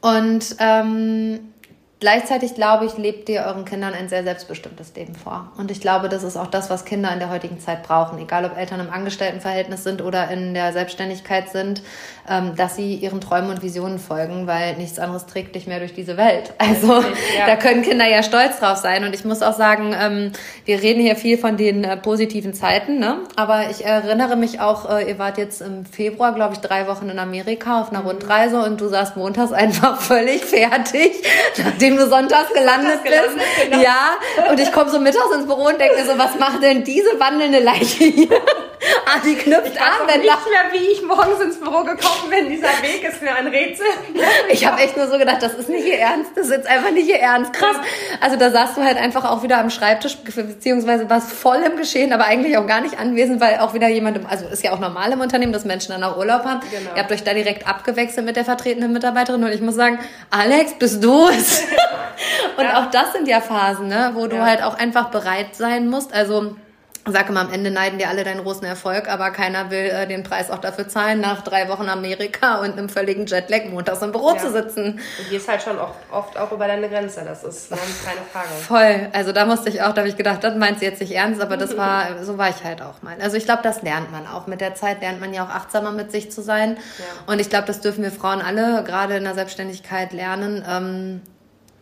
[0.00, 1.52] Und ähm,
[2.02, 5.52] Gleichzeitig, glaube ich, lebt ihr euren Kindern ein sehr selbstbestimmtes Leben vor.
[5.56, 8.18] Und ich glaube, das ist auch das, was Kinder in der heutigen Zeit brauchen.
[8.18, 11.80] Egal, ob Eltern im Angestelltenverhältnis sind oder in der Selbstständigkeit sind,
[12.28, 15.94] ähm, dass sie ihren Träumen und Visionen folgen, weil nichts anderes trägt dich mehr durch
[15.94, 16.52] diese Welt.
[16.58, 17.00] Also
[17.38, 17.46] ja.
[17.46, 19.04] da können Kinder ja stolz drauf sein.
[19.04, 20.32] Und ich muss auch sagen, ähm,
[20.64, 23.18] wir reden hier viel von den äh, positiven Zeiten, ne?
[23.36, 27.08] aber ich erinnere mich auch, äh, ihr wart jetzt im Februar, glaube ich, drei Wochen
[27.08, 28.08] in Amerika auf einer mhm.
[28.08, 31.22] Rundreise und du saßt montags einfach völlig fertig,
[31.56, 33.14] nachdem du sonntags gelandet bist.
[33.14, 33.82] Gelandet, genau.
[33.82, 36.84] Ja, und ich komme so mittags ins Büro und denke mir so, was macht denn
[36.84, 38.40] diese wandelnde Leiche hier?
[39.06, 39.88] Ah, die knüpft ich an.
[40.08, 42.48] Ich weiß nicht mehr, wie ich morgens ins Büro gekommen bin.
[42.48, 43.86] Dieser Weg ist mir ein Rätsel.
[44.50, 46.32] ich habe echt nur so gedacht, das ist nicht ihr Ernst.
[46.34, 47.52] Das ist jetzt einfach nicht ihr Ernst.
[47.52, 47.76] Krass.
[48.20, 52.12] Also da saßt du halt einfach auch wieder am Schreibtisch, beziehungsweise warst voll im Geschehen,
[52.12, 54.80] aber eigentlich auch gar nicht anwesend, weil auch wieder jemand, im, also ist ja auch
[54.80, 56.60] normal im Unternehmen, dass Menschen dann auch Urlaub haben.
[56.70, 56.94] Genau.
[56.94, 59.98] Ihr habt euch da direkt abgewechselt mit der vertretenen Mitarbeiterin und ich muss sagen,
[60.30, 61.62] Alex, bist du es?
[62.56, 62.80] und ja.
[62.80, 64.44] auch das sind ja Phasen, ne, wo du ja.
[64.44, 66.12] halt auch einfach bereit sein musst.
[66.12, 66.56] Also
[67.06, 70.22] sag immer, am Ende neiden dir alle deinen großen Erfolg, aber keiner will äh, den
[70.22, 74.32] Preis auch dafür zahlen, nach drei Wochen Amerika und einem völligen Jetlag montags im Büro
[74.32, 74.38] ja.
[74.38, 75.00] zu sitzen.
[75.18, 78.48] Du gehst halt schon auch oft auch über deine Grenze, das ist keine Frage.
[78.66, 81.12] Voll, also da musste ich auch, da habe ich gedacht, das meint sie jetzt nicht
[81.12, 83.16] ernst, aber das war, so war ich halt auch mal.
[83.20, 84.46] Also ich glaube, das lernt man auch.
[84.46, 86.76] Mit der Zeit lernt man ja auch achtsamer mit sich zu sein.
[86.98, 87.32] Ja.
[87.32, 90.64] Und ich glaube, das dürfen wir Frauen alle, gerade in der Selbstständigkeit, lernen.
[90.68, 91.20] Ähm,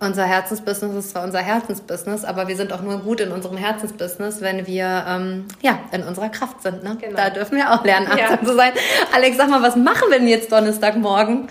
[0.01, 4.41] unser Herzensbusiness ist zwar unser Herzensbusiness, aber wir sind auch nur gut in unserem Herzensbusiness,
[4.41, 6.83] wenn wir ähm, ja in unserer Kraft sind.
[6.83, 6.97] Ne?
[7.01, 7.17] Genau.
[7.17, 8.47] Da dürfen wir auch lernen, achtsam ja.
[8.47, 8.73] zu sein.
[9.13, 11.49] Alex, sag mal, was machen wir denn jetzt Donnerstagmorgen?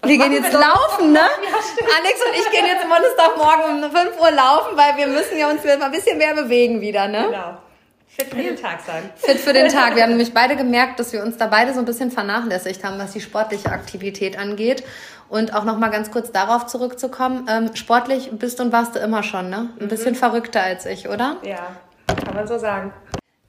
[0.00, 1.20] Was wir gehen jetzt wir laufen, ne?
[1.20, 5.50] Ja, Alex und ich gehen jetzt Donnerstagmorgen um 5 Uhr laufen, weil wir müssen ja
[5.50, 7.24] uns mal ein bisschen mehr bewegen wieder, ne?
[7.30, 7.58] Genau.
[8.06, 9.10] Fit für den Tag sein.
[9.16, 9.94] Fit für den Tag.
[9.94, 12.98] Wir haben nämlich beide gemerkt, dass wir uns da beide so ein bisschen vernachlässigt haben,
[12.98, 14.82] was die sportliche Aktivität angeht.
[15.28, 17.46] Und auch noch mal ganz kurz darauf zurückzukommen.
[17.50, 19.70] Ähm, sportlich bist und warst du immer schon, ne?
[19.78, 19.88] Ein mhm.
[19.88, 21.36] bisschen verrückter als ich, oder?
[21.42, 22.92] Ja, kann man so sagen.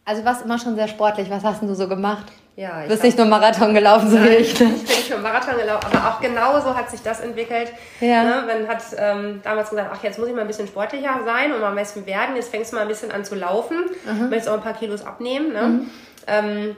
[0.03, 1.29] Also warst immer schon sehr sportlich.
[1.29, 2.25] Was hast denn du so gemacht?
[2.55, 4.59] Ja, ich bist nicht nur Marathon gelaufen, so wie ich.
[4.59, 4.71] Ne?
[4.75, 7.71] Ich bin nicht nur Marathon gelaufen, aber auch genauso hat sich das entwickelt.
[8.01, 8.23] Ja.
[8.23, 8.43] Ne?
[8.45, 11.61] Man hat ähm, damals gesagt, ach, jetzt muss ich mal ein bisschen sportlicher sein und
[11.61, 12.35] mal ein bisschen werden.
[12.35, 13.77] Jetzt fängst du mal ein bisschen an zu laufen.
[14.05, 14.29] Mhm.
[14.29, 15.53] Möchtest auch ein paar Kilos abnehmen.
[15.53, 15.61] Ne?
[15.61, 15.89] Mhm.
[16.27, 16.75] Ähm,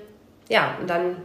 [0.50, 1.16] ja, und dann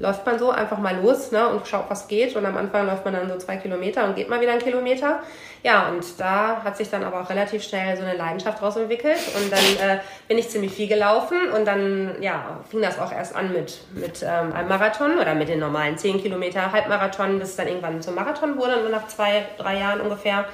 [0.00, 2.34] läuft man so einfach mal los ne, und schaut, was geht.
[2.34, 5.20] Und am Anfang läuft man dann so zwei Kilometer und geht mal wieder einen Kilometer.
[5.62, 9.18] Ja, und da hat sich dann aber auch relativ schnell so eine Leidenschaft draus entwickelt.
[9.36, 13.36] Und dann äh, bin ich ziemlich viel gelaufen und dann ja, fing das auch erst
[13.36, 17.56] an mit, mit ähm, einem Marathon oder mit den normalen 10 Kilometer Halbmarathon, bis es
[17.56, 20.46] dann irgendwann zum Marathon wurde, nur nach zwei, drei Jahren ungefähr.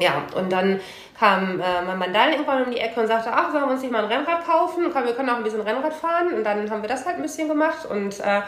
[0.00, 0.80] Ja, und dann
[1.18, 3.82] kam äh, mein Mann dann irgendwann um die Ecke und sagte, ach, sollen wir uns
[3.82, 4.90] nicht mal ein Rennrad kaufen?
[4.92, 6.32] Komm, wir können auch ein bisschen Rennrad fahren.
[6.32, 8.40] Und dann haben wir das halt ein bisschen gemacht und äh,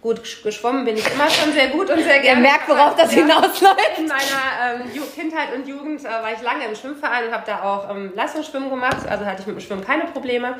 [0.00, 2.40] gut geschwommen bin ich immer schon sehr gut und sehr gerne.
[2.40, 3.98] Ihr merkt, worauf das ja, hinausläuft.
[3.98, 7.62] In meiner ähm, Kindheit und Jugend äh, war ich lange im Schwimmverein und habe da
[7.62, 9.08] auch ähm, Leistungsschwimmen gemacht.
[9.08, 10.56] Also hatte ich mit dem Schwimmen keine Probleme.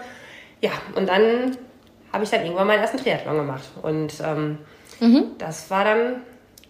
[0.60, 1.56] Ja, und dann
[2.12, 3.64] habe ich dann irgendwann meinen ersten Triathlon gemacht.
[3.82, 4.58] Und ähm,
[5.00, 5.36] mhm.
[5.38, 6.22] das war dann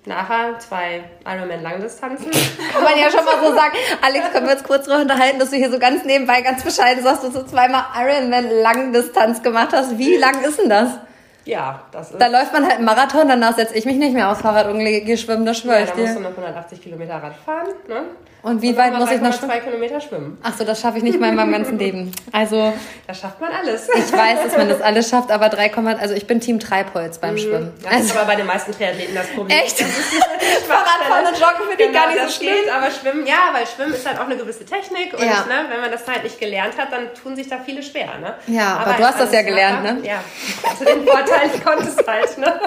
[0.08, 2.30] nachher zwei Ironman-Langdistanzen.
[2.72, 3.74] Kann man ja schon mal so sagen.
[4.02, 7.04] Alex, können wir uns kurz darüber unterhalten, dass du hier so ganz nebenbei, ganz bescheiden
[7.04, 9.98] sagst, dass du zweimal Ironman-Langdistanz gemacht hast.
[9.98, 10.90] Wie lang ist denn das?
[11.44, 12.20] Ja, das ist.
[12.20, 14.80] Da läuft man halt einen Marathon, danach setze ich mich nicht mehr aufs Fahrrad und
[14.80, 16.02] gehe schwimmen, das schwöre ja, ich dir.
[16.02, 18.02] Da musst du noch 180 Kilometer Rad fahren, ne?
[18.42, 19.52] Und wie und weit muss ich noch schwimmen?
[19.52, 20.38] Zwei Kilometer schwimmen.
[20.42, 22.12] Ach so, das schaffe ich nicht mal in meinem ganzen Leben.
[22.32, 22.72] Also.
[23.06, 23.88] Das schafft man alles.
[23.88, 27.34] Ich weiß, dass man das alles schafft, aber 3, also ich bin Team Treibholz beim
[27.34, 27.38] mhm.
[27.38, 27.72] Schwimmen.
[27.82, 29.58] Das also, ist aber bei den meisten Triathleten das Problem.
[29.58, 29.78] Echt?
[30.68, 32.54] Fahrradfahren und Joggen finde ich genau, gar nicht so schlimm.
[32.54, 35.44] Geht, aber Schwimmen, ja, weil Schwimmen ist halt auch eine gewisse Technik und ja.
[35.46, 38.18] ne, wenn man das halt nicht gelernt hat, dann tun sich da viele schwer.
[38.20, 38.34] Ne?
[38.46, 39.98] Ja, aber, aber du hast das ja gelernt, ne?
[40.02, 40.22] Ja,
[40.68, 42.38] also den Vorteil, ich konnte es halt.
[42.38, 42.60] Ne?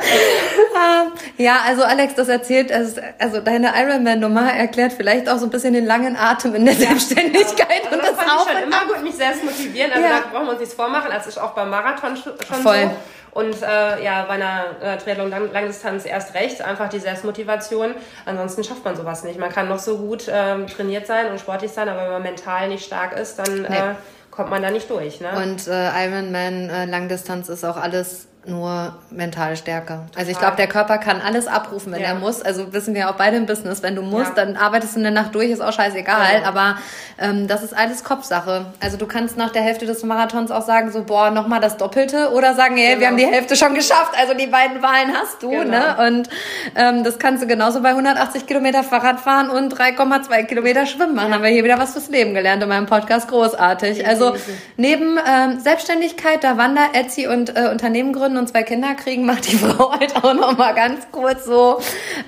[0.76, 1.06] Ah,
[1.38, 5.86] ja, also Alex, das erzählt, also deine Ironman-Nummer erklärt vielleicht auch so ein bisschen den
[5.86, 7.96] langen Atem in der ja, Selbstständigkeit genau.
[7.96, 9.92] und, das, das fand ich schon immer gut, mich selbst motivieren.
[9.92, 10.20] Also ja.
[10.20, 11.12] da brauchen wir uns nichts vormachen.
[11.12, 12.84] als ich auch beim Marathon schon Voll.
[12.84, 12.92] so.
[13.40, 17.96] Und äh, ja, bei einer äh, Triathlon-Langdistanz erst recht, einfach die Selbstmotivation.
[18.26, 19.40] Ansonsten schafft man sowas nicht.
[19.40, 22.68] Man kann noch so gut ähm, trainiert sein und sportlich sein, aber wenn man mental
[22.68, 23.68] nicht stark ist, dann nee.
[23.68, 23.96] äh,
[24.32, 25.22] kommt man da nicht durch.
[25.22, 25.30] Ne?
[25.38, 30.00] Und äh, Ironman äh, Langdistanz ist auch alles nur mentale Stärke.
[30.16, 32.08] Also ich glaube, der Körper kann alles abrufen, wenn ja.
[32.08, 32.42] er muss.
[32.42, 33.84] Also wissen wir auch beide im Business.
[33.84, 34.46] Wenn du musst, ja.
[34.46, 36.42] dann arbeitest du eine Nacht durch, ist auch scheißegal.
[36.42, 36.48] Ja.
[36.48, 36.78] Aber
[37.20, 38.66] ähm, das ist alles Kopfsache.
[38.80, 42.32] Also du kannst nach der Hälfte des Marathons auch sagen, so boah, nochmal das Doppelte
[42.32, 43.00] oder sagen, hey, genau.
[43.00, 44.14] wir haben die Hälfte schon geschafft.
[44.20, 45.52] Also die beiden Wahlen hast du.
[45.52, 45.66] Genau.
[45.70, 46.08] Ne?
[46.08, 46.30] Und
[46.76, 51.32] ähm, das kannst du genauso bei 180 Kilometer Fahrrad fahren und 3,2 Kilometer schwimmen machen.
[51.32, 53.28] Haben wir hier wieder was fürs Leben gelernt in meinem Podcast.
[53.28, 54.08] Großartig.
[54.08, 54.36] Also
[54.78, 59.26] neben ähm, Selbstständigkeit, da Wander, Etsy und äh, Unternehmen gründen, gründen und zwei Kinder kriegen,
[59.26, 61.80] macht die Frau halt auch noch mal ganz kurz so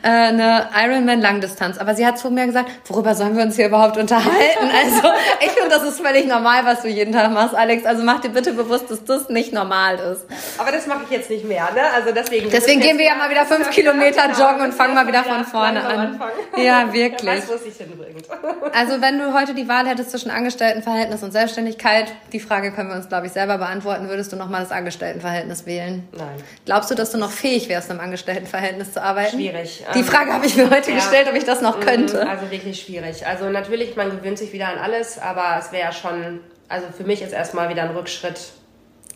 [0.02, 1.78] äh, eine Ironman Langdistanz.
[1.78, 4.30] Aber sie hat zu mir gesagt, worüber sollen wir uns hier überhaupt unterhalten?
[4.84, 5.08] Also
[5.40, 7.86] ich finde, das ist völlig normal, was du jeden Tag machst, Alex.
[7.86, 10.26] Also mach dir bitte bewusst, dass das nicht normal ist.
[10.58, 11.82] Aber das mache ich jetzt nicht mehr, ne?
[11.94, 12.50] Also deswegen.
[12.50, 15.86] Deswegen gehen wir ja mal wieder fünf Kilometer joggen und fangen mal wieder von vorne
[15.86, 16.22] an.
[16.58, 17.30] Ja, wirklich.
[17.50, 18.28] Weiß, hinbringt.
[18.74, 22.96] Also wenn du heute die Wahl hättest zwischen Angestelltenverhältnis und Selbstständigkeit, die Frage können wir
[22.96, 25.93] uns, glaube ich, selber beantworten, würdest du nochmal das Angestelltenverhältnis wählen?
[25.94, 26.08] Nein.
[26.12, 26.44] Nein.
[26.66, 29.38] Glaubst du, dass du noch fähig wärst, im Angestelltenverhältnis zu arbeiten?
[29.38, 29.84] Schwierig.
[29.94, 30.98] Die Frage habe ich mir heute ja.
[30.98, 32.28] gestellt, ob ich das noch könnte.
[32.28, 33.26] Also wirklich schwierig.
[33.26, 37.22] Also natürlich, man gewöhnt sich wieder an alles, aber es wäre schon, also für mich
[37.22, 38.40] ist erstmal wieder ein Rückschritt.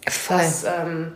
[0.08, 0.38] Voll.
[0.38, 1.14] Das, ähm,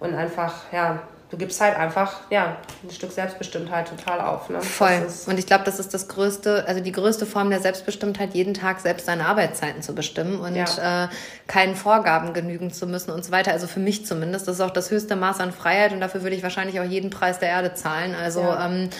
[0.00, 1.02] und einfach, ja,
[1.34, 4.48] du gibst halt einfach, ja, ein Stück Selbstbestimmtheit total auf.
[4.50, 4.60] Ne?
[4.60, 5.04] Voll.
[5.26, 8.78] Und ich glaube, das ist das größte, also die größte Form der Selbstbestimmtheit, jeden Tag
[8.78, 11.04] selbst seine Arbeitszeiten zu bestimmen und ja.
[11.04, 11.08] äh,
[11.48, 13.50] keinen Vorgaben genügen zu müssen und so weiter.
[13.50, 14.46] Also für mich zumindest.
[14.46, 17.10] Das ist auch das höchste Maß an Freiheit und dafür würde ich wahrscheinlich auch jeden
[17.10, 18.14] Preis der Erde zahlen.
[18.14, 18.66] Also ja.
[18.66, 18.90] ähm,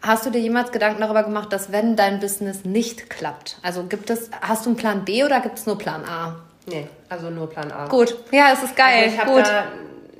[0.00, 4.10] Hast du dir jemals Gedanken darüber gemacht, dass wenn dein Business nicht klappt, also gibt
[4.10, 6.40] es, hast du einen Plan B oder gibt es nur Plan A?
[6.66, 7.86] Nee, also nur Plan A.
[7.86, 9.04] Gut, ja, es ist geil.
[9.04, 9.46] Also ich Gut.
[9.46, 9.64] Da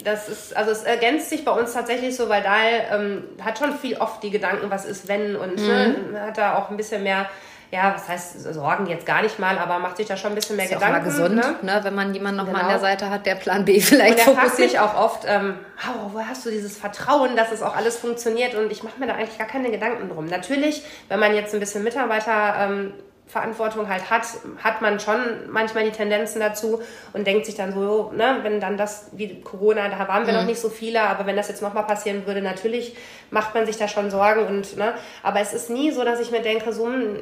[0.05, 2.57] das ist, also es ergänzt sich bei uns tatsächlich so, weil da
[2.97, 6.13] ähm, hat schon viel oft die Gedanken, was ist wenn und ne, mhm.
[6.13, 7.29] ne, hat da auch ein bisschen mehr,
[7.71, 10.57] ja, was heißt Sorgen jetzt gar nicht mal, aber macht sich da schon ein bisschen
[10.57, 11.09] mehr ist Gedanken.
[11.09, 11.73] Ist mal gesund, ne?
[11.73, 11.81] ne?
[11.85, 12.61] wenn man jemanden noch genau.
[12.61, 14.73] an der Seite hat, der Plan B vielleicht und der fokussiert.
[14.73, 18.55] mich auch oft, ähm, oh, wo hast du dieses Vertrauen, dass es auch alles funktioniert
[18.55, 20.27] und ich mache mir da eigentlich gar keine Gedanken drum.
[20.27, 22.95] Natürlich, wenn man jetzt ein bisschen Mitarbeiter ähm,
[23.33, 24.27] Verantwortung halt hat,
[24.63, 26.83] hat man schon manchmal die Tendenzen dazu
[27.15, 30.41] und denkt sich dann so, ne, wenn dann das wie Corona, da waren wir mhm.
[30.41, 32.95] noch nicht so viele, aber wenn das jetzt nochmal passieren würde, natürlich
[33.31, 34.93] macht man sich da schon Sorgen und, ne,
[35.23, 37.21] aber es ist nie so, dass ich mir denke, so, hm,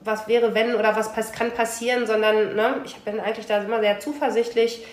[0.00, 4.00] was wäre wenn oder was kann passieren, sondern, ne, ich bin eigentlich da immer sehr
[4.00, 4.84] zuversichtlich,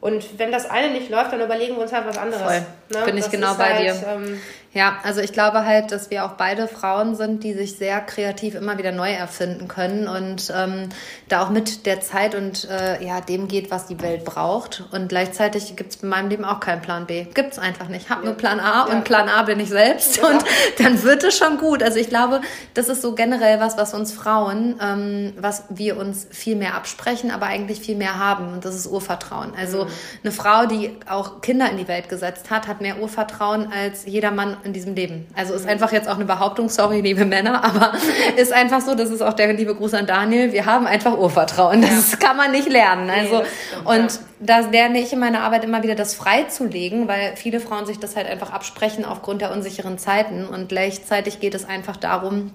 [0.00, 2.42] und wenn das eine nicht läuft, dann überlegen wir uns halt was anderes.
[2.42, 2.62] Voll.
[2.92, 3.04] Ne?
[3.04, 4.08] Bin ich genau bei halt, dir.
[4.08, 4.40] Ähm,
[4.74, 8.54] ja, also ich glaube halt, dass wir auch beide Frauen sind, die sich sehr kreativ
[8.54, 10.88] immer wieder neu erfinden können und ähm,
[11.28, 14.84] da auch mit der Zeit und äh, ja dem geht, was die Welt braucht.
[14.90, 17.24] Und gleichzeitig gibt es in meinem Leben auch keinen Plan B.
[17.34, 18.04] Gibt es einfach nicht.
[18.04, 18.28] Ich habe ja.
[18.28, 18.94] nur Plan A ja.
[18.94, 20.28] und Plan A bin ich selbst ja.
[20.28, 20.42] und
[20.78, 21.82] dann wird es schon gut.
[21.82, 22.40] Also ich glaube,
[22.72, 27.30] das ist so generell was, was uns Frauen, ähm, was wir uns viel mehr absprechen,
[27.30, 29.52] aber eigentlich viel mehr haben und das ist Urvertrauen.
[29.54, 29.90] Also mhm.
[30.22, 34.30] eine Frau, die auch Kinder in die Welt gesetzt hat, hat mehr Urvertrauen als jeder
[34.30, 35.26] Mann in diesem Leben.
[35.34, 37.92] Also ist einfach jetzt auch eine Behauptung, sorry, liebe Männer, aber
[38.36, 41.82] ist einfach so, das ist auch der liebe Gruß an Daniel, wir haben einfach Urvertrauen.
[41.82, 42.18] Das ja.
[42.18, 43.10] kann man nicht lernen.
[43.10, 44.18] Also, nee, stimmt, und ja.
[44.40, 48.16] da lerne ich in meiner Arbeit immer wieder, das freizulegen, weil viele Frauen sich das
[48.16, 52.52] halt einfach absprechen aufgrund der unsicheren Zeiten und gleichzeitig geht es einfach darum,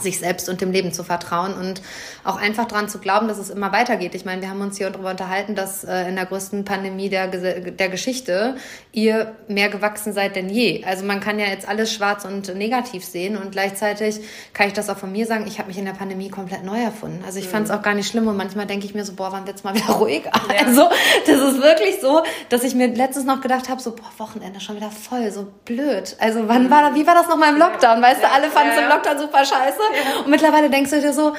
[0.00, 1.82] sich selbst und dem Leben zu vertrauen und
[2.24, 4.14] auch einfach daran zu glauben, dass es immer weitergeht.
[4.14, 7.26] Ich meine, wir haben uns hier darüber unterhalten, dass äh, in der größten Pandemie der,
[7.28, 8.56] der Geschichte
[8.92, 10.84] ihr mehr gewachsen seid denn je.
[10.84, 14.20] Also man kann ja jetzt alles schwarz und negativ sehen und gleichzeitig
[14.52, 16.80] kann ich das auch von mir sagen, ich habe mich in der Pandemie komplett neu
[16.80, 17.22] erfunden.
[17.26, 17.50] Also ich mhm.
[17.50, 19.64] fand es auch gar nicht schlimm und manchmal denke ich mir so, boah, wann wird's
[19.64, 20.24] mal wieder ruhig?
[20.24, 20.66] Ja.
[20.66, 20.88] Also
[21.26, 24.76] das ist wirklich so, dass ich mir letztens noch gedacht habe, so, boah, Wochenende schon
[24.76, 26.16] wieder voll, so blöd.
[26.20, 26.70] Also wann mhm.
[26.70, 28.02] war, wie war das noch mal im Lockdown?
[28.02, 28.28] Weißt ja.
[28.28, 30.20] du, alle fanden es ja, im Lockdown super scheiße ja.
[30.20, 31.34] Und mittlerweile denkst du dir so,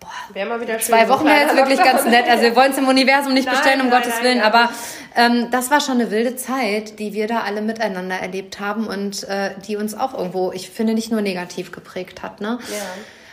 [0.00, 2.28] boah, Wäre mal wieder zwei Wochen wäre jetzt wirklich ganz nett.
[2.28, 4.70] Also wir wollen es im Universum nicht nein, bestellen, um nein, Gottes nein, Willen, aber
[5.14, 9.24] ähm, das war schon eine wilde Zeit, die wir da alle miteinander erlebt haben und
[9.24, 12.40] äh, die uns auch irgendwo, ich finde, nicht nur negativ geprägt hat.
[12.40, 12.58] Ne?
[12.68, 12.76] Ja.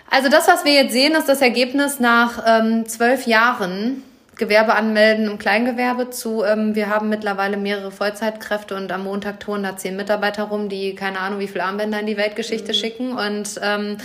[0.10, 4.04] Also das, was wir jetzt sehen, ist das Ergebnis nach ähm, zwölf Jahren
[4.36, 6.44] Gewerbe anmelden im Kleingewerbe zu.
[6.44, 10.96] Ähm, wir haben mittlerweile mehrere Vollzeitkräfte und am Montag touren da zehn Mitarbeiter rum, die
[10.96, 12.78] keine Ahnung, wie viele Armbänder in die Weltgeschichte mhm.
[12.78, 13.14] schicken.
[13.14, 13.98] Und ähm,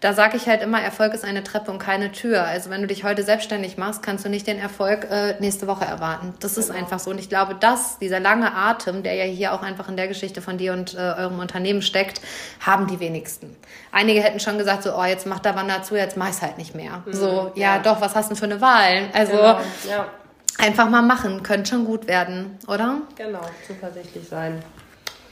[0.00, 2.44] da sage ich halt immer, Erfolg ist eine Treppe und keine Tür.
[2.44, 5.84] Also wenn du dich heute selbstständig machst, kannst du nicht den Erfolg äh, nächste Woche
[5.84, 6.34] erwarten.
[6.40, 6.80] Das ist genau.
[6.80, 7.10] einfach so.
[7.10, 10.42] Und ich glaube, dass dieser lange Atem, der ja hier auch einfach in der Geschichte
[10.42, 12.20] von dir und äh, eurem Unternehmen steckt,
[12.60, 13.56] haben die wenigsten.
[13.92, 16.58] Einige hätten schon gesagt, so, oh, jetzt macht der Wander zu, jetzt mach ich's halt
[16.58, 17.02] nicht mehr.
[17.06, 19.08] Mhm, so, ja, ja, doch, was hast du denn für eine Wahl?
[19.12, 20.06] Also, genau, ja
[20.58, 23.02] einfach mal machen, könnte schon gut werden, oder?
[23.16, 24.62] Genau, zuversichtlich sein.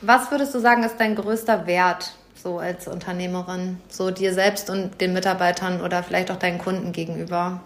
[0.00, 2.12] Was würdest du sagen, ist dein größter Wert
[2.44, 7.60] so als Unternehmerin, so dir selbst und den Mitarbeitern oder vielleicht auch deinen Kunden gegenüber?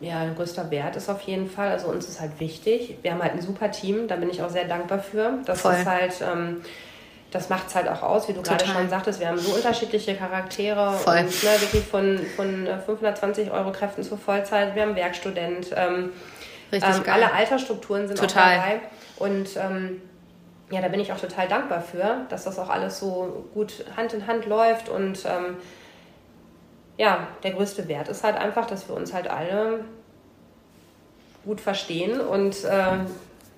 [0.00, 2.98] Ja, ein größter Wert ist auf jeden Fall, also uns ist halt wichtig.
[3.02, 5.38] Wir haben halt ein super Team, da bin ich auch sehr dankbar für.
[5.46, 5.72] Das Voll.
[5.74, 6.62] ist halt, ähm,
[7.30, 10.16] das macht es halt auch aus, wie du gerade schon sagtest, wir haben so unterschiedliche
[10.16, 11.18] Charaktere Voll.
[11.18, 14.74] und ne, wirklich von, von 520 äh, Euro Kräften zur Vollzeit.
[14.74, 16.10] Wir haben Werkstudent, ähm,
[16.72, 17.14] Richtig ähm, geil.
[17.14, 18.58] alle Altersstrukturen sind Total.
[18.58, 18.80] auch dabei.
[19.18, 20.02] Und ähm,
[20.74, 24.12] ja, da bin ich auch total dankbar für, dass das auch alles so gut Hand
[24.12, 25.56] in Hand läuft und ähm,
[26.96, 29.84] ja, der größte Wert ist halt einfach, dass wir uns halt alle
[31.44, 32.98] gut verstehen und äh,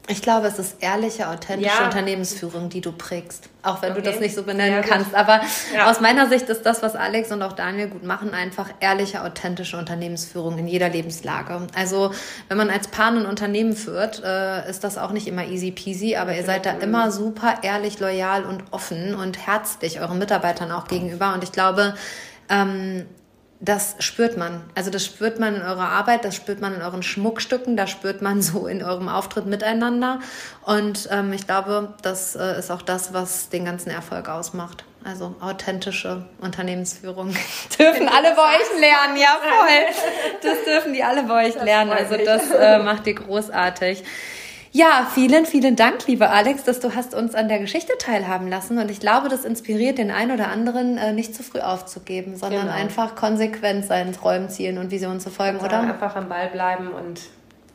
[0.09, 1.85] ich glaube, es ist ehrliche, authentische ja.
[1.85, 3.49] Unternehmensführung, die du prägst.
[3.63, 4.03] Auch wenn okay.
[4.03, 5.15] du das nicht so benennen ja, kannst.
[5.15, 5.41] Aber
[5.75, 5.91] ja.
[5.91, 9.77] aus meiner Sicht ist das, was Alex und auch Daniel gut machen, einfach ehrliche, authentische
[9.77, 11.67] Unternehmensführung in jeder Lebenslage.
[11.75, 12.13] Also,
[12.49, 16.17] wenn man als Paar ein Unternehmen führt, äh, ist das auch nicht immer easy peasy,
[16.17, 20.87] aber ihr seid da immer super ehrlich, loyal und offen und herzlich euren Mitarbeitern auch
[20.87, 21.35] gegenüber.
[21.35, 21.95] Und ich glaube,
[22.49, 23.07] ähm,
[23.61, 24.63] das spürt man.
[24.75, 28.23] Also das spürt man in eurer Arbeit, das spürt man in euren Schmuckstücken, das spürt
[28.23, 30.21] man so in eurem Auftritt miteinander.
[30.65, 34.85] Und ähm, ich glaube, das äh, ist auch das, was den ganzen Erfolg ausmacht.
[35.05, 37.29] Also authentische Unternehmensführung
[37.79, 40.43] dürfen alle bei euch lernen, ja voll.
[40.43, 41.93] Das dürfen die alle bei euch lernen.
[41.93, 44.03] Also das äh, macht ihr großartig.
[44.77, 48.77] Ja, vielen, vielen Dank, liebe Alex, dass du hast uns an der Geschichte teilhaben lassen.
[48.77, 52.66] Und ich glaube, das inspiriert den einen oder anderen, äh, nicht zu früh aufzugeben, sondern
[52.66, 52.74] genau.
[52.74, 55.81] einfach konsequent seinen Träumen, Zielen und Visionen zu folgen, oder?
[55.81, 57.22] Einfach am Ball bleiben und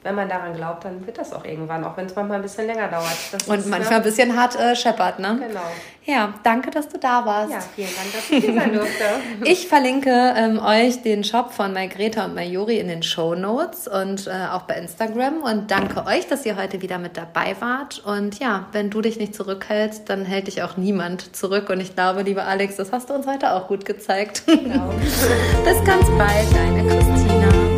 [0.04, 2.66] wenn man daran glaubt, dann wird das auch irgendwann, auch wenn es manchmal ein bisschen
[2.66, 3.18] länger dauert.
[3.32, 3.98] Das und ist, manchmal ne?
[3.98, 5.40] ein bisschen hart äh, scheppert, ne?
[5.48, 5.62] Genau.
[6.04, 7.52] Ja, danke, dass du da warst.
[7.52, 9.04] Ja, vielen Dank, dass ich hier sein durfte.
[9.44, 14.26] ich verlinke ähm, euch den Shop von Greta und Mayuri in den Show Notes und
[14.26, 18.00] äh, auch bei Instagram und danke euch, dass ihr heute wieder mit dabei wart.
[18.04, 21.70] Und ja, wenn du dich nicht zurückhältst, dann hält dich auch niemand zurück.
[21.70, 24.44] Und ich glaube, liebe Alex, das hast du uns heute auch gut gezeigt.
[24.48, 24.90] Genau.
[25.64, 27.71] Bis ganz bald, deine Christina.